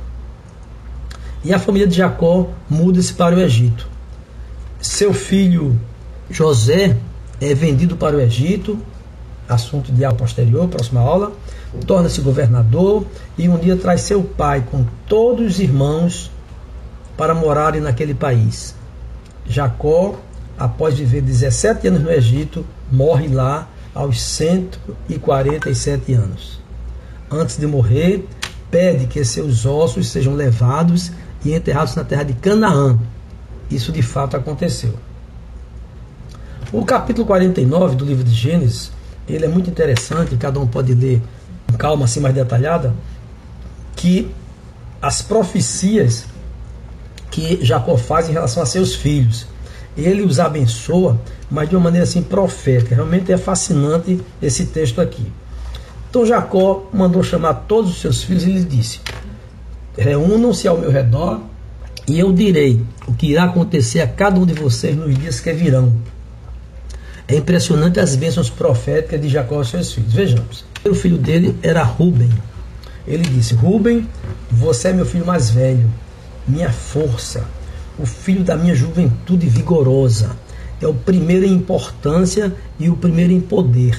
E 1.44 1.52
a 1.52 1.58
família 1.58 1.86
de 1.86 1.94
Jacó 1.94 2.48
muda-se 2.70 3.12
para 3.12 3.36
o 3.36 3.40
Egito. 3.40 3.86
Seu 4.80 5.12
filho 5.12 5.78
José 6.30 6.96
é 7.38 7.54
vendido 7.54 7.96
para 7.96 8.16
o 8.16 8.20
Egito, 8.20 8.78
assunto 9.46 9.92
de 9.92 10.02
aula 10.04 10.16
posterior, 10.16 10.66
próxima 10.68 11.00
aula, 11.00 11.32
torna-se 11.86 12.22
governador 12.22 13.04
e 13.36 13.46
um 13.48 13.58
dia 13.58 13.76
traz 13.76 14.00
seu 14.00 14.22
pai 14.22 14.64
com 14.70 14.86
todos 15.06 15.46
os 15.46 15.60
irmãos 15.60 16.30
para 17.14 17.34
morarem 17.34 17.80
naquele 17.80 18.14
país. 18.14 18.74
Jacó, 19.46 20.18
após 20.58 20.96
viver 20.96 21.20
17 21.20 21.88
anos 21.88 22.02
no 22.02 22.10
Egito, 22.10 22.64
morre 22.90 23.28
lá 23.28 23.68
aos 23.94 24.22
147 24.22 26.14
anos. 26.14 26.58
Antes 27.30 27.58
de 27.58 27.66
morrer, 27.66 28.26
pede 28.70 29.06
que 29.06 29.22
seus 29.24 29.66
ossos 29.66 30.08
sejam 30.08 30.34
levados 30.34 31.12
e 31.44 31.54
enterrados 31.54 31.94
na 31.94 32.04
terra 32.04 32.22
de 32.22 32.32
Canaã. 32.34 32.98
Isso 33.70 33.92
de 33.92 34.02
fato 34.02 34.36
aconteceu. 34.36 34.94
O 36.72 36.84
capítulo 36.84 37.26
49 37.26 37.96
do 37.96 38.04
livro 38.04 38.24
de 38.24 38.32
Gênesis, 38.32 38.90
ele 39.28 39.44
é 39.44 39.48
muito 39.48 39.70
interessante, 39.70 40.36
cada 40.36 40.58
um 40.58 40.66
pode 40.66 40.94
ler 40.94 41.22
com 41.68 41.76
calma 41.76 42.04
assim 42.04 42.20
mais 42.20 42.34
detalhada, 42.34 42.94
que 43.94 44.30
as 45.00 45.22
profecias 45.22 46.26
que 47.30 47.64
Jacó 47.64 47.96
faz 47.96 48.28
em 48.28 48.32
relação 48.32 48.62
a 48.62 48.66
seus 48.66 48.94
filhos, 48.94 49.46
ele 49.96 50.22
os 50.22 50.40
abençoa, 50.40 51.20
mas 51.50 51.68
de 51.68 51.76
uma 51.76 51.84
maneira 51.84 52.04
assim 52.04 52.22
profética. 52.22 52.94
Realmente 52.94 53.32
é 53.32 53.36
fascinante 53.36 54.20
esse 54.40 54.66
texto 54.66 55.00
aqui. 55.00 55.30
Então 56.08 56.24
Jacó 56.24 56.88
mandou 56.92 57.22
chamar 57.22 57.54
todos 57.68 57.90
os 57.90 58.00
seus 58.00 58.22
filhos 58.22 58.44
e 58.44 58.52
lhes 58.52 58.68
disse: 58.68 59.00
Reúnam-se 59.96 60.66
ao 60.66 60.78
meu 60.78 60.90
redor 60.90 61.40
e 62.06 62.18
eu 62.18 62.32
direi 62.32 62.84
o 63.06 63.14
que 63.14 63.28
irá 63.28 63.44
acontecer 63.44 64.00
a 64.00 64.06
cada 64.06 64.38
um 64.38 64.46
de 64.46 64.54
vocês 64.54 64.96
nos 64.96 65.16
dias 65.16 65.40
que 65.40 65.52
virão. 65.52 65.92
É 67.26 67.36
impressionante 67.36 67.98
as 67.98 68.14
bênçãos 68.16 68.50
proféticas 68.50 69.20
de 69.20 69.28
Jacó 69.28 69.56
aos 69.56 69.70
seus 69.70 69.92
filhos. 69.92 70.12
Vejamos. 70.12 70.64
O 70.84 70.94
filho 70.94 71.16
dele 71.16 71.56
era 71.62 71.82
Ruben. 71.82 72.30
Ele 73.06 73.22
disse: 73.22 73.54
Ruben, 73.54 74.06
você 74.50 74.88
é 74.88 74.92
meu 74.92 75.06
filho 75.06 75.24
mais 75.24 75.50
velho, 75.50 75.90
minha 76.46 76.70
força, 76.70 77.44
o 77.98 78.04
filho 78.04 78.44
da 78.44 78.56
minha 78.56 78.74
juventude 78.74 79.46
vigorosa. 79.46 80.36
É 80.82 80.86
o 80.86 80.92
primeiro 80.92 81.46
em 81.46 81.52
importância 81.52 82.54
e 82.78 82.90
o 82.90 82.96
primeiro 82.96 83.32
em 83.32 83.40
poder. 83.40 83.98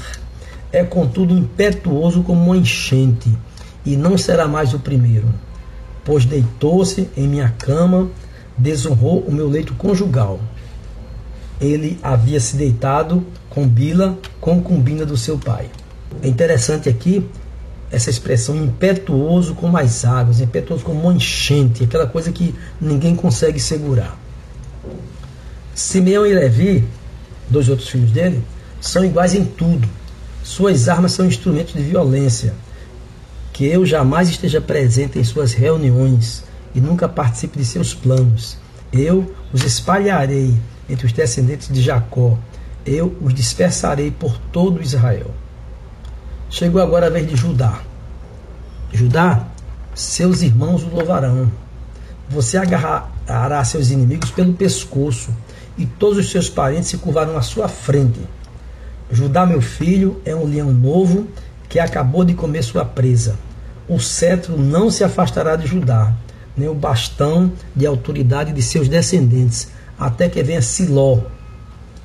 É 0.71 0.83
contudo 0.83 1.33
impetuoso 1.33 2.21
como 2.21 2.43
uma 2.45 2.57
enchente, 2.57 3.31
e 3.83 3.95
não 3.95 4.17
será 4.17 4.47
mais 4.47 4.73
o 4.73 4.79
primeiro, 4.79 5.27
pois 6.05 6.23
deitou-se 6.23 7.09
em 7.17 7.27
minha 7.27 7.49
cama, 7.49 8.09
desonrou 8.57 9.19
o 9.21 9.31
meu 9.31 9.49
leito 9.49 9.73
conjugal 9.73 10.39
ele 11.59 11.97
havia 12.03 12.39
se 12.39 12.55
deitado 12.55 13.25
com 13.49 13.67
Bila, 13.67 14.17
concubina 14.41 15.05
do 15.05 15.15
seu 15.15 15.37
pai. 15.37 15.69
É 16.21 16.27
interessante 16.27 16.89
aqui 16.89 17.27
essa 17.91 18.09
expressão 18.09 18.55
impetuoso 18.55 19.55
como 19.55 19.77
as 19.77 20.03
águas, 20.03 20.41
impetuoso 20.41 20.83
como 20.83 21.01
uma 21.01 21.13
enchente, 21.13 21.83
aquela 21.83 22.07
coisa 22.07 22.31
que 22.31 22.53
ninguém 22.81 23.15
consegue 23.15 23.59
segurar. 23.59 24.17
Simeão 25.73 26.25
e 26.25 26.33
Levi, 26.33 26.87
dois 27.49 27.69
outros 27.69 27.89
filhos 27.89 28.11
dele, 28.11 28.43
são 28.81 29.05
iguais 29.05 29.33
em 29.33 29.45
tudo. 29.45 29.87
Suas 30.43 30.89
armas 30.89 31.13
são 31.13 31.25
instrumentos 31.25 31.73
de 31.73 31.81
violência. 31.81 32.53
Que 33.55 33.65
eu 33.67 33.85
jamais 33.85 34.27
esteja 34.27 34.59
presente 34.59 35.17
em 35.17 35.23
suas 35.23 35.53
reuniões 35.53 36.43
e 36.75 36.81
nunca 36.81 37.07
participe 37.07 37.57
de 37.57 37.63
seus 37.63 37.93
planos. 37.93 38.57
Eu 38.91 39.33
os 39.53 39.63
espalharei 39.63 40.53
entre 40.89 41.05
os 41.05 41.13
descendentes 41.13 41.69
de 41.69 41.81
Jacó. 41.81 42.37
Eu 42.85 43.15
os 43.21 43.33
dispersarei 43.33 44.11
por 44.11 44.37
todo 44.51 44.81
Israel. 44.81 45.31
Chegou 46.49 46.81
agora 46.81 47.07
a 47.07 47.09
vez 47.09 47.29
de 47.29 47.37
Judá. 47.37 47.79
Judá, 48.91 49.47
seus 49.93 50.41
irmãos 50.41 50.83
o 50.83 50.89
louvarão. 50.89 51.49
Você 52.27 52.57
agarrará 52.57 53.63
seus 53.63 53.89
inimigos 53.89 54.31
pelo 54.31 54.51
pescoço, 54.51 55.29
e 55.77 55.85
todos 55.85 56.17
os 56.17 56.29
seus 56.29 56.49
parentes 56.49 56.89
se 56.89 56.97
curvarão 56.97 57.37
à 57.37 57.41
sua 57.41 57.69
frente. 57.69 58.19
Judá, 59.09 59.45
meu 59.45 59.61
filho, 59.61 60.19
é 60.25 60.35
um 60.35 60.45
leão 60.45 60.73
novo 60.73 61.25
que 61.67 61.79
acabou 61.79 62.23
de 62.23 62.33
comer 62.33 62.63
sua 62.63 62.85
presa. 62.85 63.35
O 63.87 63.99
cetro 63.99 64.57
não 64.57 64.89
se 64.89 65.03
afastará 65.03 65.55
de 65.55 65.67
Judá, 65.67 66.13
nem 66.57 66.67
o 66.67 66.73
bastão 66.73 67.51
de 67.75 67.85
autoridade 67.85 68.51
de 68.51 68.61
seus 68.61 68.87
descendentes, 68.87 69.67
até 69.99 70.27
que 70.27 70.41
venha 70.41 70.61
Siló, 70.61 71.19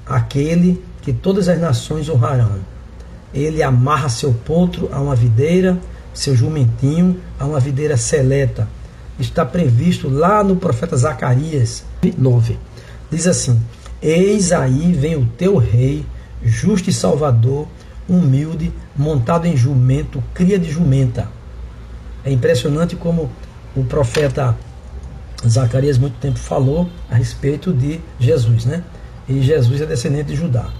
aquele 0.06 0.82
que 1.02 1.12
todas 1.12 1.48
as 1.48 1.58
nações 1.58 2.08
honrarão. 2.08 2.58
Ele 3.32 3.62
amarra 3.62 4.08
seu 4.08 4.32
potro 4.32 4.88
a 4.92 5.00
uma 5.00 5.14
videira, 5.14 5.78
seu 6.12 6.34
jumentinho 6.34 7.20
a 7.38 7.46
uma 7.46 7.60
videira 7.60 7.96
seleta. 7.96 8.68
Está 9.18 9.44
previsto 9.44 10.08
lá 10.08 10.42
no 10.42 10.56
profeta 10.56 10.96
Zacarias 10.96 11.84
9. 12.18 12.58
Diz 13.10 13.26
assim: 13.26 13.60
Eis 14.02 14.50
aí 14.50 14.92
vem 14.92 15.16
o 15.16 15.26
teu 15.38 15.56
rei, 15.58 16.04
justo 16.42 16.90
e 16.90 16.92
salvador, 16.92 17.66
humilde, 18.08 18.72
montado 18.96 19.46
em 19.46 19.56
jumento, 19.56 20.22
cria 20.34 20.58
de 20.58 20.70
jumenta. 20.70 21.28
É 22.24 22.30
impressionante 22.30 22.96
como 22.96 23.30
o 23.74 23.84
profeta 23.84 24.56
Zacarias 25.46 25.96
muito 25.96 26.18
tempo 26.18 26.38
falou 26.38 26.88
a 27.10 27.14
respeito 27.14 27.72
de 27.72 28.00
Jesus, 28.18 28.64
né? 28.64 28.82
E 29.28 29.40
Jesus 29.40 29.80
é 29.80 29.86
descendente 29.86 30.28
de 30.28 30.36
Judá. 30.36 30.70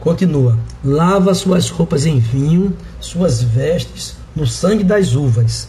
Continua: 0.00 0.58
lava 0.82 1.34
suas 1.34 1.68
roupas 1.68 2.06
em 2.06 2.18
vinho, 2.18 2.76
suas 2.98 3.42
vestes 3.42 4.16
no 4.34 4.46
sangue 4.46 4.82
das 4.82 5.14
uvas. 5.14 5.68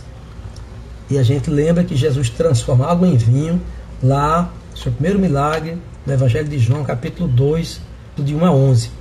E 1.09 1.17
a 1.17 1.23
gente 1.23 1.49
lembra 1.49 1.83
que 1.83 1.95
Jesus 1.95 2.29
transforma 2.29 2.87
água 2.87 3.07
em 3.07 3.17
vinho 3.17 3.61
lá, 4.01 4.51
seu 4.73 4.91
primeiro 4.91 5.19
milagre, 5.19 5.77
no 6.05 6.13
Evangelho 6.13 6.47
de 6.47 6.57
João, 6.57 6.83
capítulo 6.83 7.27
2, 7.27 7.81
de 8.17 8.33
1 8.33 8.45
a 8.45 8.51
11. 8.51 9.00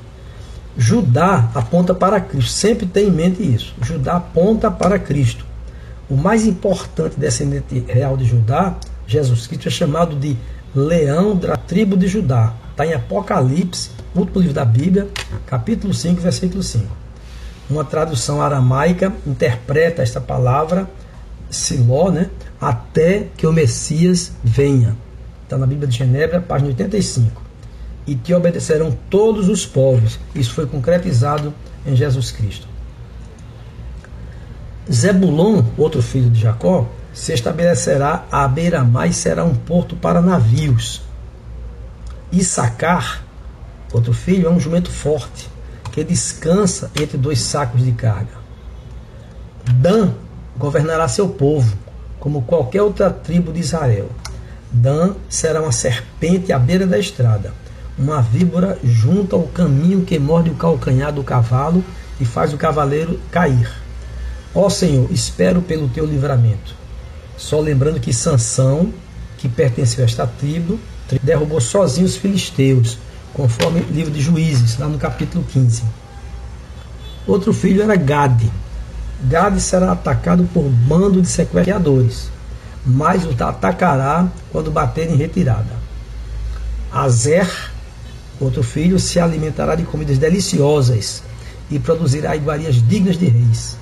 Judá 0.80 1.50
aponta 1.54 1.94
para 1.94 2.18
Cristo, 2.22 2.52
sempre 2.52 2.86
tem 2.86 3.08
em 3.08 3.10
mente 3.10 3.42
isso. 3.42 3.74
Judá 3.82 4.16
aponta 4.16 4.70
para 4.70 4.98
Cristo. 4.98 5.44
O 6.08 6.16
mais 6.16 6.46
importante 6.46 7.20
descendente 7.20 7.84
real 7.86 8.16
de 8.16 8.24
Judá 8.24 8.76
Jesus 9.06 9.46
Cristo 9.46 9.68
é 9.68 9.70
chamado 9.70 10.16
de 10.16 10.34
leão 10.74 11.36
da 11.36 11.54
tribo 11.54 11.98
de 11.98 12.08
Judá. 12.08 12.54
Está 12.70 12.86
em 12.86 12.94
Apocalipse, 12.94 13.90
último 14.14 14.40
livro 14.40 14.54
da 14.54 14.64
Bíblia, 14.64 15.06
capítulo 15.44 15.92
5, 15.92 16.18
versículo 16.18 16.62
5. 16.62 16.86
Uma 17.68 17.84
tradução 17.84 18.40
aramaica 18.40 19.12
interpreta 19.26 20.00
esta 20.00 20.18
palavra, 20.18 20.88
Siló, 21.50 22.10
né? 22.10 22.30
até 22.58 23.26
que 23.36 23.46
o 23.46 23.52
Messias 23.52 24.32
venha. 24.42 24.96
Está 25.44 25.58
na 25.58 25.66
Bíblia 25.66 25.86
de 25.86 25.98
Genebra, 25.98 26.40
página 26.40 26.70
85. 26.70 27.49
E 28.06 28.14
te 28.14 28.34
obedecerão 28.34 28.96
todos 29.08 29.48
os 29.48 29.66
povos. 29.66 30.18
Isso 30.34 30.54
foi 30.54 30.66
concretizado 30.66 31.54
em 31.86 31.94
Jesus 31.94 32.30
Cristo. 32.30 32.66
Zebulon, 34.90 35.62
outro 35.76 36.02
filho 36.02 36.30
de 36.30 36.40
Jacó, 36.40 36.88
se 37.12 37.32
estabelecerá 37.32 38.24
à 38.30 38.46
beira-mar 38.48 39.08
e 39.08 39.12
será 39.12 39.44
um 39.44 39.54
porto 39.54 39.96
para 39.96 40.20
navios. 40.20 41.02
Issacar, 42.32 43.22
outro 43.92 44.12
filho, 44.12 44.48
é 44.48 44.50
um 44.50 44.60
jumento 44.60 44.90
forte, 44.90 45.48
que 45.92 46.04
descansa 46.04 46.90
entre 47.00 47.18
dois 47.18 47.40
sacos 47.40 47.84
de 47.84 47.92
carga. 47.92 48.40
Dan 49.74 50.12
governará 50.56 51.08
seu 51.08 51.28
povo, 51.28 51.76
como 52.18 52.42
qualquer 52.42 52.82
outra 52.82 53.10
tribo 53.10 53.52
de 53.52 53.60
Israel. 53.60 54.08
Dan 54.72 55.14
será 55.28 55.60
uma 55.60 55.72
serpente 55.72 56.52
à 56.52 56.58
beira 56.58 56.86
da 56.86 56.98
estrada, 56.98 57.52
uma 58.00 58.22
víbora 58.22 58.78
junto 58.82 59.36
ao 59.36 59.42
caminho 59.42 60.06
que 60.06 60.18
morde 60.18 60.48
o 60.48 60.54
calcanhar 60.54 61.12
do 61.12 61.22
cavalo 61.22 61.84
e 62.18 62.24
faz 62.24 62.54
o 62.54 62.56
cavaleiro 62.56 63.20
cair. 63.30 63.70
Ó 64.54 64.70
Senhor, 64.70 65.06
espero 65.12 65.60
pelo 65.60 65.88
teu 65.88 66.06
livramento. 66.06 66.74
Só 67.36 67.60
lembrando 67.60 68.00
que 68.00 68.12
Sansão, 68.12 68.92
que 69.36 69.48
pertenceu 69.48 70.02
a 70.02 70.06
esta 70.06 70.26
tribo, 70.26 70.80
derrubou 71.22 71.60
sozinho 71.60 72.06
os 72.06 72.16
filisteus, 72.16 72.98
conforme 73.34 73.80
o 73.80 73.92
livro 73.92 74.10
de 74.10 74.20
Juízes, 74.20 74.78
lá 74.78 74.88
no 74.88 74.98
capítulo 74.98 75.44
15. 75.44 75.82
Outro 77.26 77.52
filho 77.52 77.82
era 77.82 77.96
Gade. 77.96 78.50
Gade 79.22 79.60
será 79.60 79.92
atacado 79.92 80.48
por 80.54 80.64
bando 80.64 81.20
de 81.20 81.28
sequestradores, 81.28 82.30
mas 82.84 83.24
o 83.24 83.30
atacará 83.44 84.26
quando 84.50 84.70
bater 84.70 85.10
em 85.10 85.16
retirada. 85.16 85.78
Azer, 86.90 87.48
outro 88.40 88.62
filho, 88.62 88.98
se 88.98 89.20
alimentará 89.20 89.74
de 89.74 89.84
comidas 89.84 90.18
deliciosas 90.18 91.22
e 91.70 91.78
produzirá 91.78 92.34
iguarias 92.34 92.76
dignas 92.86 93.16
de 93.16 93.26
reis. 93.26 93.76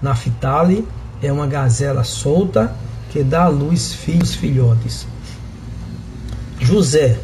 Naftali 0.00 0.86
é 1.22 1.30
uma 1.32 1.46
gazela 1.46 2.04
solta 2.04 2.74
que 3.10 3.22
dá 3.22 3.44
à 3.44 3.48
luz 3.48 3.92
filhos 3.92 4.34
filhotes. 4.34 5.06
José. 6.60 7.18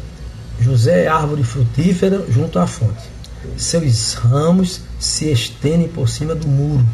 José 0.59 1.05
é 1.05 1.07
árvore 1.07 1.43
frutífera 1.43 2.25
junto 2.29 2.59
à 2.59 2.67
fonte. 2.67 3.03
Seus 3.55 4.13
ramos 4.15 4.81
se 4.99 5.31
estendem 5.31 5.87
por 5.87 6.09
cima 6.09 6.35
do 6.35 6.47
muro. 6.47 6.85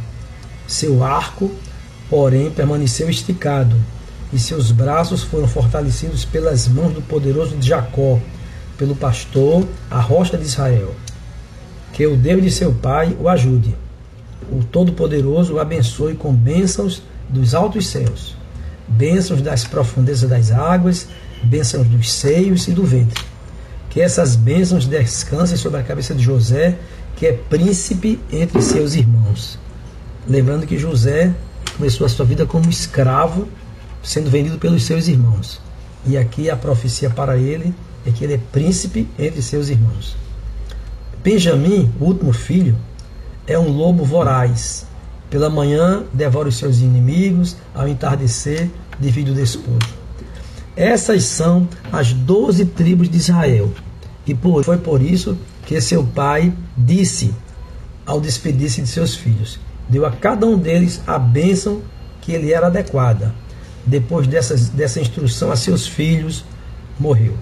Seu 0.67 1.03
arco, 1.03 1.51
porém, 2.09 2.51
permaneceu 2.51 3.09
esticado, 3.09 3.75
e 4.31 4.39
seus 4.39 4.71
braços 4.71 5.23
foram 5.23 5.47
fortalecidos 5.47 6.25
pelas 6.25 6.67
mãos 6.67 6.93
do 6.93 7.01
poderoso 7.01 7.55
de 7.55 7.69
Jacó, 7.69 8.19
pelo 8.83 8.97
pastor, 8.97 9.65
a 9.89 10.01
rocha 10.01 10.37
de 10.37 10.43
Israel. 10.43 10.93
Que 11.93 12.05
o 12.05 12.17
Deus 12.17 12.43
de 12.43 12.51
seu 12.51 12.73
pai 12.73 13.15
o 13.17 13.29
ajude. 13.29 13.73
O 14.51 14.61
Todo-Poderoso 14.61 15.53
o 15.53 15.59
abençoe 15.59 16.15
com 16.15 16.33
bênçãos 16.33 17.01
dos 17.29 17.55
altos 17.55 17.87
céus, 17.87 18.35
bênçãos 18.85 19.41
das 19.41 19.63
profundezas 19.63 20.29
das 20.29 20.51
águas 20.51 21.07
bênçãos 21.41 21.87
dos 21.87 22.11
seios 22.11 22.67
e 22.67 22.71
do 22.71 22.83
ventre. 22.83 23.23
Que 23.89 24.01
essas 24.01 24.35
bênçãos 24.35 24.85
descansem 24.85 25.55
sobre 25.55 25.79
a 25.79 25.83
cabeça 25.83 26.13
de 26.13 26.21
José, 26.21 26.77
que 27.15 27.25
é 27.25 27.31
príncipe 27.31 28.19
entre 28.33 28.61
seus 28.61 28.95
irmãos. 28.95 29.57
Lembrando 30.27 30.67
que 30.67 30.77
José 30.77 31.33
começou 31.77 32.05
a 32.05 32.09
sua 32.09 32.25
vida 32.25 32.45
como 32.45 32.69
escravo, 32.69 33.47
sendo 34.03 34.29
vendido 34.29 34.57
pelos 34.57 34.83
seus 34.83 35.07
irmãos. 35.07 35.61
E 36.05 36.17
aqui 36.17 36.49
a 36.49 36.55
profecia 36.57 37.09
para 37.09 37.37
ele 37.37 37.73
é 38.05 38.11
que 38.11 38.23
ele 38.23 38.33
é 38.33 38.39
príncipe 38.51 39.07
entre 39.17 39.41
seus 39.41 39.69
irmãos. 39.69 40.15
Benjamim, 41.23 41.91
o 41.99 42.05
último 42.05 42.33
filho, 42.33 42.75
é 43.47 43.57
um 43.57 43.69
lobo 43.69 44.03
voraz. 44.03 44.85
Pela 45.29 45.49
manhã 45.49 46.03
devora 46.13 46.49
os 46.49 46.57
seus 46.57 46.79
inimigos, 46.79 47.55
ao 47.73 47.87
entardecer 47.87 48.69
divide 48.99 49.31
o 49.31 49.33
despojo. 49.35 50.03
Essas 50.75 51.23
são 51.23 51.67
as 51.91 52.13
doze 52.13 52.65
tribos 52.65 53.09
de 53.09 53.17
Israel. 53.17 53.71
E 54.25 54.33
por, 54.33 54.63
foi 54.63 54.77
por 54.77 55.01
isso 55.01 55.37
que 55.65 55.79
seu 55.81 56.03
pai 56.03 56.53
disse, 56.77 57.33
ao 58.05 58.19
despedir-se 58.19 58.81
de 58.81 58.87
seus 58.87 59.15
filhos, 59.15 59.59
deu 59.87 60.05
a 60.05 60.11
cada 60.11 60.45
um 60.45 60.57
deles 60.57 61.01
a 61.05 61.17
bênção 61.17 61.81
que 62.21 62.31
ele 62.31 62.51
era 62.51 62.67
adequada. 62.67 63.33
Depois 63.85 64.27
dessas, 64.27 64.69
dessa 64.69 64.99
instrução 64.99 65.51
a 65.51 65.55
seus 65.55 65.87
filhos, 65.87 66.45
morreu. 66.99 67.35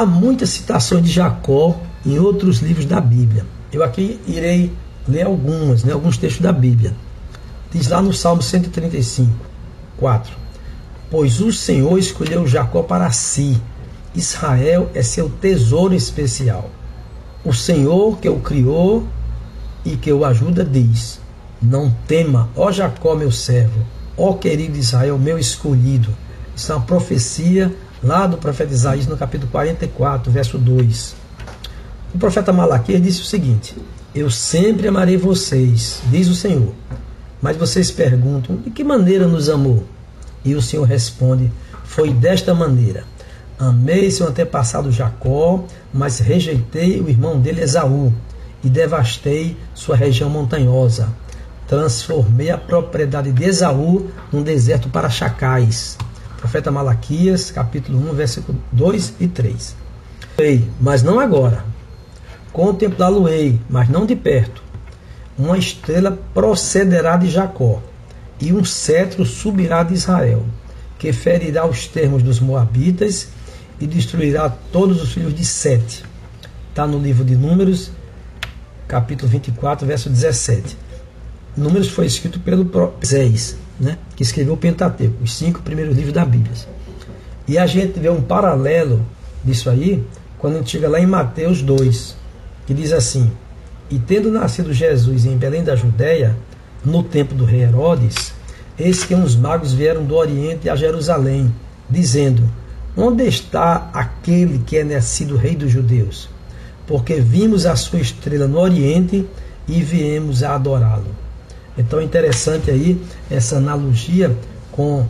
Há 0.00 0.06
muitas 0.06 0.48
citações 0.48 1.04
de 1.04 1.12
Jacó 1.12 1.78
em 2.06 2.18
outros 2.18 2.60
livros 2.60 2.86
da 2.86 3.02
Bíblia. 3.02 3.44
Eu 3.70 3.84
aqui 3.84 4.18
irei 4.26 4.72
ler 5.06 5.26
algumas, 5.26 5.84
né, 5.84 5.92
alguns 5.92 6.16
textos 6.16 6.40
da 6.40 6.54
Bíblia. 6.54 6.96
Diz 7.70 7.88
lá 7.88 8.00
no 8.00 8.10
Salmo 8.10 8.40
135, 8.40 9.30
4: 9.98 10.32
Pois 11.10 11.42
o 11.42 11.52
Senhor 11.52 11.98
escolheu 11.98 12.46
Jacó 12.46 12.82
para 12.82 13.10
si, 13.10 13.60
Israel 14.14 14.90
é 14.94 15.02
seu 15.02 15.28
tesouro 15.28 15.92
especial. 15.92 16.70
O 17.44 17.52
Senhor 17.52 18.16
que 18.20 18.28
o 18.30 18.40
criou 18.40 19.06
e 19.84 19.98
que 19.98 20.10
o 20.10 20.24
ajuda 20.24 20.64
diz: 20.64 21.20
Não 21.60 21.94
tema, 22.08 22.48
ó 22.56 22.72
Jacó, 22.72 23.14
meu 23.14 23.30
servo, 23.30 23.84
ó 24.16 24.32
querido 24.32 24.78
Israel, 24.78 25.18
meu 25.18 25.38
escolhido. 25.38 26.08
Isso 26.56 26.72
é 26.72 26.74
uma 26.74 26.86
profecia 26.86 27.70
lá 28.02 28.26
do 28.26 28.38
profeta 28.38 28.72
Isaías, 28.72 29.06
no 29.06 29.16
capítulo 29.16 29.50
44, 29.50 30.30
verso 30.30 30.58
2. 30.58 31.14
O 32.14 32.18
profeta 32.18 32.52
Malaquias 32.52 33.02
disse 33.02 33.22
o 33.22 33.24
seguinte: 33.24 33.76
Eu 34.14 34.30
sempre 34.30 34.88
amarei 34.88 35.16
vocês, 35.16 36.00
diz 36.10 36.28
o 36.28 36.34
Senhor. 36.34 36.72
Mas 37.40 37.56
vocês 37.56 37.90
perguntam: 37.90 38.56
de 38.56 38.70
que 38.70 38.82
maneira 38.82 39.26
nos 39.26 39.48
amou? 39.48 39.84
E 40.44 40.54
o 40.54 40.62
Senhor 40.62 40.84
responde: 40.84 41.50
Foi 41.84 42.12
desta 42.12 42.54
maneira. 42.54 43.04
Amei 43.58 44.10
seu 44.10 44.26
antepassado 44.26 44.90
Jacó, 44.90 45.64
mas 45.92 46.18
rejeitei 46.18 46.98
o 47.00 47.10
irmão 47.10 47.38
dele 47.38 47.60
Esaú 47.60 48.12
e 48.64 48.70
devastei 48.70 49.56
sua 49.74 49.94
região 49.94 50.30
montanhosa. 50.30 51.08
Transformei 51.68 52.50
a 52.50 52.56
propriedade 52.56 53.30
de 53.30 53.44
Esaú 53.44 54.10
num 54.32 54.42
deserto 54.42 54.88
para 54.88 55.10
chacais 55.10 55.98
Profeta 56.50 56.72
Malaquias, 56.72 57.52
capítulo 57.52 58.10
1, 58.10 58.12
versículo 58.12 58.60
2 58.72 59.14
e 59.20 59.28
3. 59.28 59.76
Ei, 60.36 60.68
mas 60.80 61.00
não 61.00 61.20
agora. 61.20 61.64
Contemplá-lo-ei, 62.52 63.60
mas 63.70 63.88
não 63.88 64.04
de 64.04 64.16
perto. 64.16 64.60
Uma 65.38 65.56
estrela 65.56 66.18
procederá 66.34 67.16
de 67.16 67.30
Jacó, 67.30 67.80
e 68.40 68.52
um 68.52 68.64
cetro 68.64 69.24
subirá 69.24 69.84
de 69.84 69.94
Israel, 69.94 70.44
que 70.98 71.12
ferirá 71.12 71.64
os 71.64 71.86
termos 71.86 72.20
dos 72.20 72.40
Moabitas 72.40 73.28
e 73.78 73.86
destruirá 73.86 74.50
todos 74.72 75.00
os 75.00 75.12
filhos 75.12 75.32
de 75.32 75.44
Sete. 75.44 76.04
Está 76.68 76.84
no 76.84 76.98
livro 76.98 77.24
de 77.24 77.36
Números, 77.36 77.92
capítulo 78.88 79.30
24, 79.30 79.86
verso 79.86 80.10
17. 80.10 80.76
Números 81.56 81.90
foi 81.90 82.06
escrito 82.06 82.40
pelo 82.40 82.68
Zéis 83.06 83.56
né, 83.80 83.96
que 84.14 84.22
escreveu 84.22 84.52
o 84.54 84.56
Pentateuco, 84.58 85.24
os 85.24 85.34
cinco 85.34 85.62
primeiros 85.62 85.96
livros 85.96 86.12
da 86.12 86.24
Bíblia. 86.24 86.54
E 87.48 87.56
a 87.56 87.66
gente 87.66 87.98
vê 87.98 88.10
um 88.10 88.20
paralelo 88.20 89.04
disso 89.42 89.70
aí 89.70 90.04
quando 90.38 90.54
a 90.54 90.58
gente 90.58 90.70
chega 90.70 90.88
lá 90.88 91.00
em 91.00 91.06
Mateus 91.06 91.62
2, 91.62 92.16
que 92.66 92.74
diz 92.74 92.92
assim: 92.92 93.30
E 93.90 93.98
tendo 93.98 94.30
nascido 94.30 94.72
Jesus 94.72 95.24
em 95.24 95.36
Belém 95.36 95.64
da 95.64 95.74
Judéia, 95.74 96.36
no 96.84 97.02
tempo 97.02 97.34
do 97.34 97.44
rei 97.44 97.62
Herodes, 97.62 98.32
eis 98.78 99.04
que 99.04 99.14
uns 99.14 99.34
magos 99.34 99.72
vieram 99.72 100.04
do 100.04 100.14
Oriente 100.14 100.68
a 100.68 100.76
Jerusalém, 100.76 101.52
dizendo: 101.88 102.42
Onde 102.96 103.24
está 103.24 103.90
aquele 103.92 104.58
que 104.60 104.76
é 104.76 104.84
nascido 104.84 105.36
rei 105.36 105.56
dos 105.56 105.70
judeus? 105.70 106.28
Porque 106.86 107.20
vimos 107.20 107.66
a 107.66 107.76
sua 107.76 108.00
estrela 108.00 108.46
no 108.46 108.58
Oriente 108.58 109.26
e 109.66 109.82
viemos 109.82 110.42
a 110.42 110.54
adorá-lo. 110.54 111.29
Então 111.76 112.00
é 112.00 112.04
interessante 112.04 112.70
aí 112.70 113.00
essa 113.30 113.56
analogia 113.56 114.36
com 114.72 115.06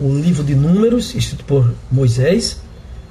o 0.00 0.14
livro 0.14 0.42
de 0.42 0.54
Números, 0.54 1.14
escrito 1.14 1.44
por 1.44 1.72
Moisés, 1.90 2.60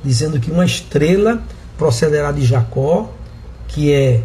dizendo 0.03 0.39
que 0.39 0.51
uma 0.51 0.65
estrela 0.65 1.41
procederá 1.77 2.31
de 2.31 2.45
Jacó, 2.45 3.11
que 3.67 3.91
é 3.91 4.23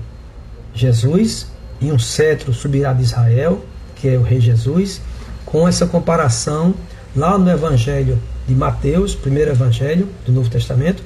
Jesus, 0.74 1.46
e 1.80 1.92
um 1.92 1.98
cetro 1.98 2.52
subirá 2.52 2.92
de 2.92 3.02
Israel, 3.02 3.64
que 3.94 4.08
é 4.08 4.16
o 4.16 4.22
rei 4.22 4.40
Jesus, 4.40 5.00
com 5.44 5.66
essa 5.66 5.86
comparação 5.86 6.74
lá 7.14 7.38
no 7.38 7.50
Evangelho 7.50 8.20
de 8.46 8.54
Mateus, 8.54 9.14
primeiro 9.14 9.50
Evangelho 9.50 10.08
do 10.24 10.32
Novo 10.32 10.50
Testamento, 10.50 11.02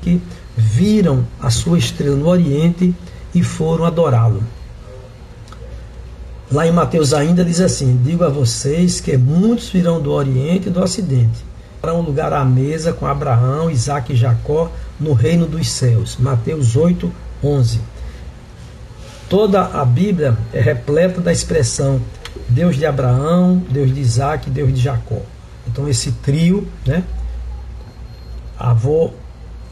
que 0.00 0.20
viram 0.56 1.26
a 1.40 1.50
sua 1.50 1.78
estrela 1.78 2.16
no 2.16 2.28
Oriente 2.28 2.94
e 3.34 3.42
foram 3.42 3.84
adorá-lo. 3.84 4.42
Lá 6.50 6.66
em 6.66 6.72
Mateus 6.72 7.14
ainda 7.14 7.44
diz 7.44 7.60
assim: 7.60 8.00
Digo 8.02 8.24
a 8.24 8.28
vocês 8.28 9.00
que 9.00 9.16
muitos 9.16 9.68
virão 9.68 10.00
do 10.00 10.10
Oriente 10.10 10.68
e 10.68 10.70
do 10.70 10.82
Ocidente 10.82 11.44
para 11.80 11.94
um 11.94 12.00
lugar 12.00 12.32
à 12.32 12.44
mesa 12.44 12.92
com 12.92 13.06
Abraão, 13.06 13.70
Isaac 13.70 14.12
e 14.12 14.16
Jacó 14.16 14.70
no 14.98 15.12
reino 15.12 15.46
dos 15.46 15.68
céus. 15.68 16.16
Mateus 16.18 16.76
8, 16.76 17.10
11. 17.42 17.80
Toda 19.28 19.62
a 19.62 19.84
Bíblia 19.84 20.36
é 20.52 20.60
repleta 20.60 21.20
da 21.20 21.32
expressão 21.32 22.00
Deus 22.48 22.76
de 22.76 22.84
Abraão, 22.84 23.62
Deus 23.70 23.94
de 23.94 24.00
Isaac, 24.00 24.50
Deus 24.50 24.74
de 24.74 24.80
Jacó. 24.80 25.22
Então 25.66 25.88
esse 25.88 26.12
trio, 26.12 26.66
né? 26.84 27.04
Avô 28.58 29.12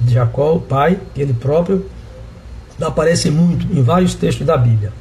de 0.01 0.14
Jacó, 0.14 0.55
o 0.55 0.61
pai, 0.61 0.99
ele 1.17 1.35
próprio, 1.35 1.87
aparece 2.81 3.31
muito 3.31 3.67
em 3.77 3.83
vários 3.83 4.14
textos 4.14 4.47
da 4.47 4.57
Bíblia. 4.57 4.93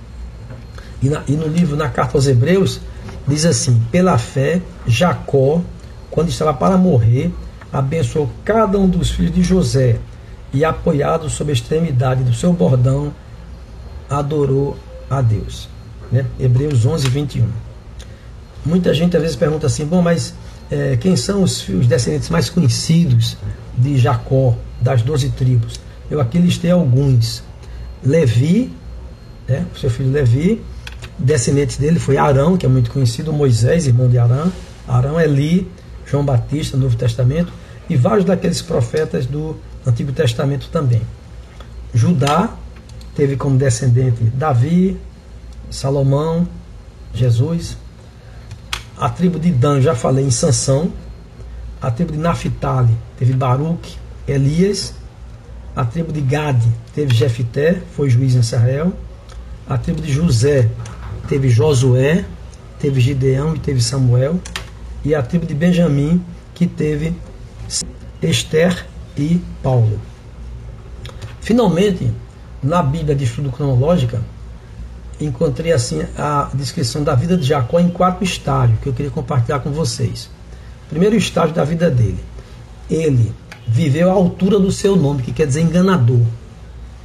E, 1.02 1.10
na, 1.10 1.24
e 1.28 1.34
no 1.34 1.48
livro, 1.48 1.76
na 1.76 1.90
carta 1.90 2.18
aos 2.18 2.28
Hebreus, 2.28 2.82
diz 3.28 3.46
assim: 3.46 3.82
pela 3.92 4.18
fé, 4.18 4.62
Jacó, 4.86 5.62
quando 6.10 6.30
estava 6.30 6.54
para 6.54 6.78
morrer, 6.78 7.32
abençoou 7.72 8.30
cada 8.44 8.78
um 8.78 8.88
dos 8.88 9.12
filhos 9.12 9.34
de 9.34 9.44
José 9.44 10.00
e, 10.54 10.64
apoiado 10.64 11.30
sob 11.30 11.52
a 11.52 11.54
extremidade 11.54 12.24
do 12.24 12.34
seu 12.34 12.54
bordão, 12.54 13.14
adorou 14.10 14.78
a 15.10 15.22
Deus. 15.22 15.70
Né? 16.12 16.26
Hebreus 16.40 16.86
11, 16.86 17.10
21. 17.10 17.48
Muita 18.66 18.94
gente 18.94 19.16
às 19.16 19.22
vezes 19.22 19.38
pergunta 19.38 19.68
assim: 19.68 19.86
bom, 19.86 20.02
mas 20.02 20.34
é, 20.72 20.98
quem 20.98 21.16
são 21.16 21.44
os, 21.44 21.68
os 21.70 21.88
descendentes 21.88 22.30
mais 22.30 22.50
conhecidos 22.50 23.38
de 23.78 23.98
Jacó, 23.98 24.56
das 24.82 25.02
doze 25.02 25.30
tribos? 25.30 25.80
Eu 26.10 26.20
aqui 26.22 26.38
listei 26.38 26.72
alguns. 26.72 27.44
Levi, 28.04 28.72
né, 29.48 29.66
seu 29.80 29.90
filho 29.90 30.12
Levi, 30.12 30.62
descendentes 31.17 31.77
dele 31.77 31.99
foi 31.99 32.17
Arão, 32.17 32.58
que 32.58 32.65
é 32.65 32.69
muito 32.69 32.91
conhecido, 32.91 33.34
Moisés, 33.34 33.88
irmão 33.88 34.08
de 34.08 34.17
Arão, 34.17 34.51
Arão, 34.88 35.19
Eli, 35.19 35.69
João 36.06 36.23
Batista, 36.23 36.77
Novo 36.77 36.95
Testamento, 36.95 37.51
e 37.89 37.95
vários 37.95 38.25
daqueles 38.25 38.62
profetas 38.62 39.25
do 39.25 39.56
Antigo 39.86 40.12
Testamento 40.12 40.69
também. 40.69 41.01
Judá 41.93 42.53
teve 43.15 43.36
como 43.36 43.58
descendente 43.58 44.23
Davi, 44.23 44.99
Salomão, 45.69 46.47
Jesus. 47.13 47.77
A 48.97 49.10
tribo 49.10 49.39
de 49.39 49.51
Dan, 49.51 49.82
já 49.82 49.95
falei 49.95 50.25
em 50.25 50.32
Sansão. 50.32 50.91
A 51.82 51.91
tribo 51.91 52.12
de 52.12 52.17
Naphtali 52.17 52.95
teve 53.17 53.34
Baruque, 53.34 53.97
Elias. 54.27 54.93
A 55.75 55.86
tribo 55.86 56.12
de 56.12 56.21
Gade 56.21 56.67
teve 56.93 57.13
Jefité, 57.13 57.82
foi 57.95 58.10
juiz 58.10 58.36
em 58.36 58.39
Israel. 58.39 58.93
A 59.69 59.77
tribo 59.77 60.01
de 60.01 60.12
José 60.12 60.69
teve 61.28 61.50
Josué, 61.50 62.26
teve 62.80 63.02
Gideão 63.02 63.56
e 63.56 63.60
teve 63.60 63.82
Samuel, 63.82 64.40
e 65.04 65.13
a 65.13 65.22
tribo 65.22 65.46
de 65.46 65.54
Benjamim, 65.54 66.24
que 66.54 66.66
teve 66.66 67.13
Esther 68.22 68.86
e 69.16 69.40
Paulo. 69.62 70.00
Finalmente, 71.42 72.12
na 72.63 72.82
Bíblia 72.82 73.16
de 73.16 73.26
estudo 73.26 73.52
cronológica, 73.52 74.22
encontrei 75.20 75.72
assim 75.72 76.04
a 76.18 76.50
descrição 76.54 77.04
da 77.04 77.16
vida 77.16 77.38
de 77.38 77.46
Jacó 77.46 77.80
em 77.80 77.90
quatro 77.90 78.24
estágios 78.24 78.80
que 78.80 78.88
eu 78.88 78.94
queria 78.94 79.12
compartilhar 79.12 79.60
com 79.60 79.72
vocês. 79.72 80.30
Primeiro 80.90 81.16
estágio 81.16 81.54
da 81.54 81.63
vida 81.63 81.90
dele. 81.90 82.24
Ele 82.90 83.34
viveu 83.68 84.10
à 84.10 84.13
altura 84.13 84.60
do 84.60 84.72
seu 84.72 84.96
nome, 84.96 85.22
que 85.22 85.32
quer 85.32 85.46
dizer 85.46 85.62
enganador. 85.62 86.22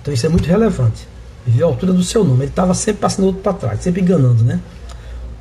Então 0.01 0.15
isso 0.15 0.27
é 0.27 0.29
muito 0.29 0.47
relevante 0.47 1.12
viveu 1.47 1.67
a 1.67 1.71
altura 1.71 1.93
do 1.93 2.03
seu 2.03 2.25
nome. 2.25 2.41
Ele 2.41 2.51
estava 2.51 2.75
sempre 2.75 3.01
passando 3.01 3.27
outro 3.27 3.43
para 3.43 3.53
trás, 3.53 3.81
sempre 3.81 4.01
enganando, 4.01 4.45
né? 4.45 4.61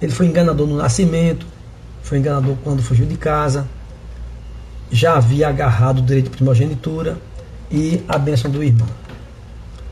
Ele 0.02 0.12
foi 0.12 0.26
enganador 0.26 0.68
no 0.68 0.78
nascimento, 0.78 1.46
foi 2.02 2.18
enganador 2.18 2.56
quando 2.64 2.82
fugiu 2.82 3.06
de 3.06 3.16
casa, 3.16 3.68
já 4.92 5.16
havia 5.16 5.48
agarrado 5.48 6.00
o 6.00 6.02
direito 6.02 6.26
de 6.26 6.38
primogenitura 6.38 7.18
e 7.70 8.04
a 8.08 8.18
bênção 8.18 8.50
do 8.50 8.64
irmão. 8.64 8.88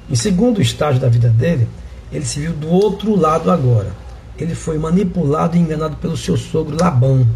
Em 0.09 0.15
segundo 0.15 0.61
estágio 0.61 0.99
da 0.99 1.07
vida 1.07 1.29
dele, 1.29 1.67
ele 2.11 2.25
se 2.25 2.39
viu 2.39 2.53
do 2.53 2.67
outro 2.67 3.15
lado 3.15 3.51
agora. 3.51 3.91
Ele 4.37 4.55
foi 4.55 4.77
manipulado 4.77 5.55
e 5.55 5.59
enganado 5.59 5.97
pelo 5.97 6.17
seu 6.17 6.35
sogro 6.35 6.75
Labão. 6.79 7.27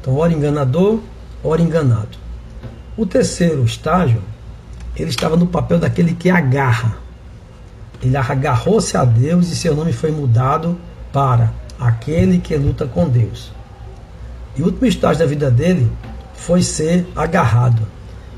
Então, 0.00 0.14
ora 0.16 0.32
enganador, 0.32 1.00
ora 1.42 1.60
enganado. 1.60 2.16
O 2.96 3.04
terceiro 3.04 3.64
estágio, 3.64 4.22
ele 4.94 5.10
estava 5.10 5.36
no 5.36 5.46
papel 5.46 5.78
daquele 5.78 6.14
que 6.14 6.30
agarra 6.30 6.96
ele 8.02 8.16
agarrou-se 8.16 8.96
a 8.96 9.04
Deus 9.04 9.50
e 9.50 9.56
seu 9.56 9.74
nome 9.74 9.92
foi 9.92 10.10
mudado 10.10 10.78
para 11.12 11.52
aquele 11.78 12.38
que 12.38 12.56
luta 12.56 12.86
com 12.86 13.08
Deus. 13.08 13.52
E 14.56 14.62
o 14.62 14.66
último 14.66 14.86
estágio 14.86 15.20
da 15.20 15.26
vida 15.26 15.50
dele 15.50 15.90
foi 16.34 16.62
ser 16.62 17.06
agarrado. 17.14 17.82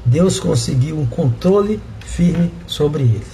Deus 0.04 0.40
conseguiu 0.40 0.98
um 0.98 1.06
controle 1.06 1.80
firme 2.00 2.52
sobre 2.66 3.02
ele. 3.02 3.26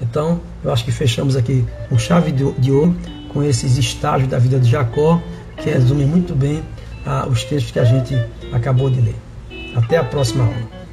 Então, 0.00 0.40
eu 0.62 0.72
acho 0.72 0.84
que 0.84 0.92
fechamos 0.92 1.36
aqui 1.36 1.64
com 1.88 1.98
chave 1.98 2.32
de 2.32 2.72
ouro 2.72 2.96
com 3.32 3.42
esses 3.42 3.76
estágios 3.76 4.30
da 4.30 4.38
vida 4.38 4.58
de 4.58 4.70
Jacó, 4.70 5.20
que 5.56 5.70
resume 5.70 6.04
muito 6.04 6.34
bem 6.34 6.62
ah, 7.04 7.26
os 7.28 7.44
textos 7.44 7.70
que 7.70 7.78
a 7.78 7.84
gente 7.84 8.14
acabou 8.52 8.90
de 8.90 9.00
ler. 9.00 9.16
Até 9.74 9.98
a 9.98 10.04
próxima 10.04 10.44
aula. 10.44 10.85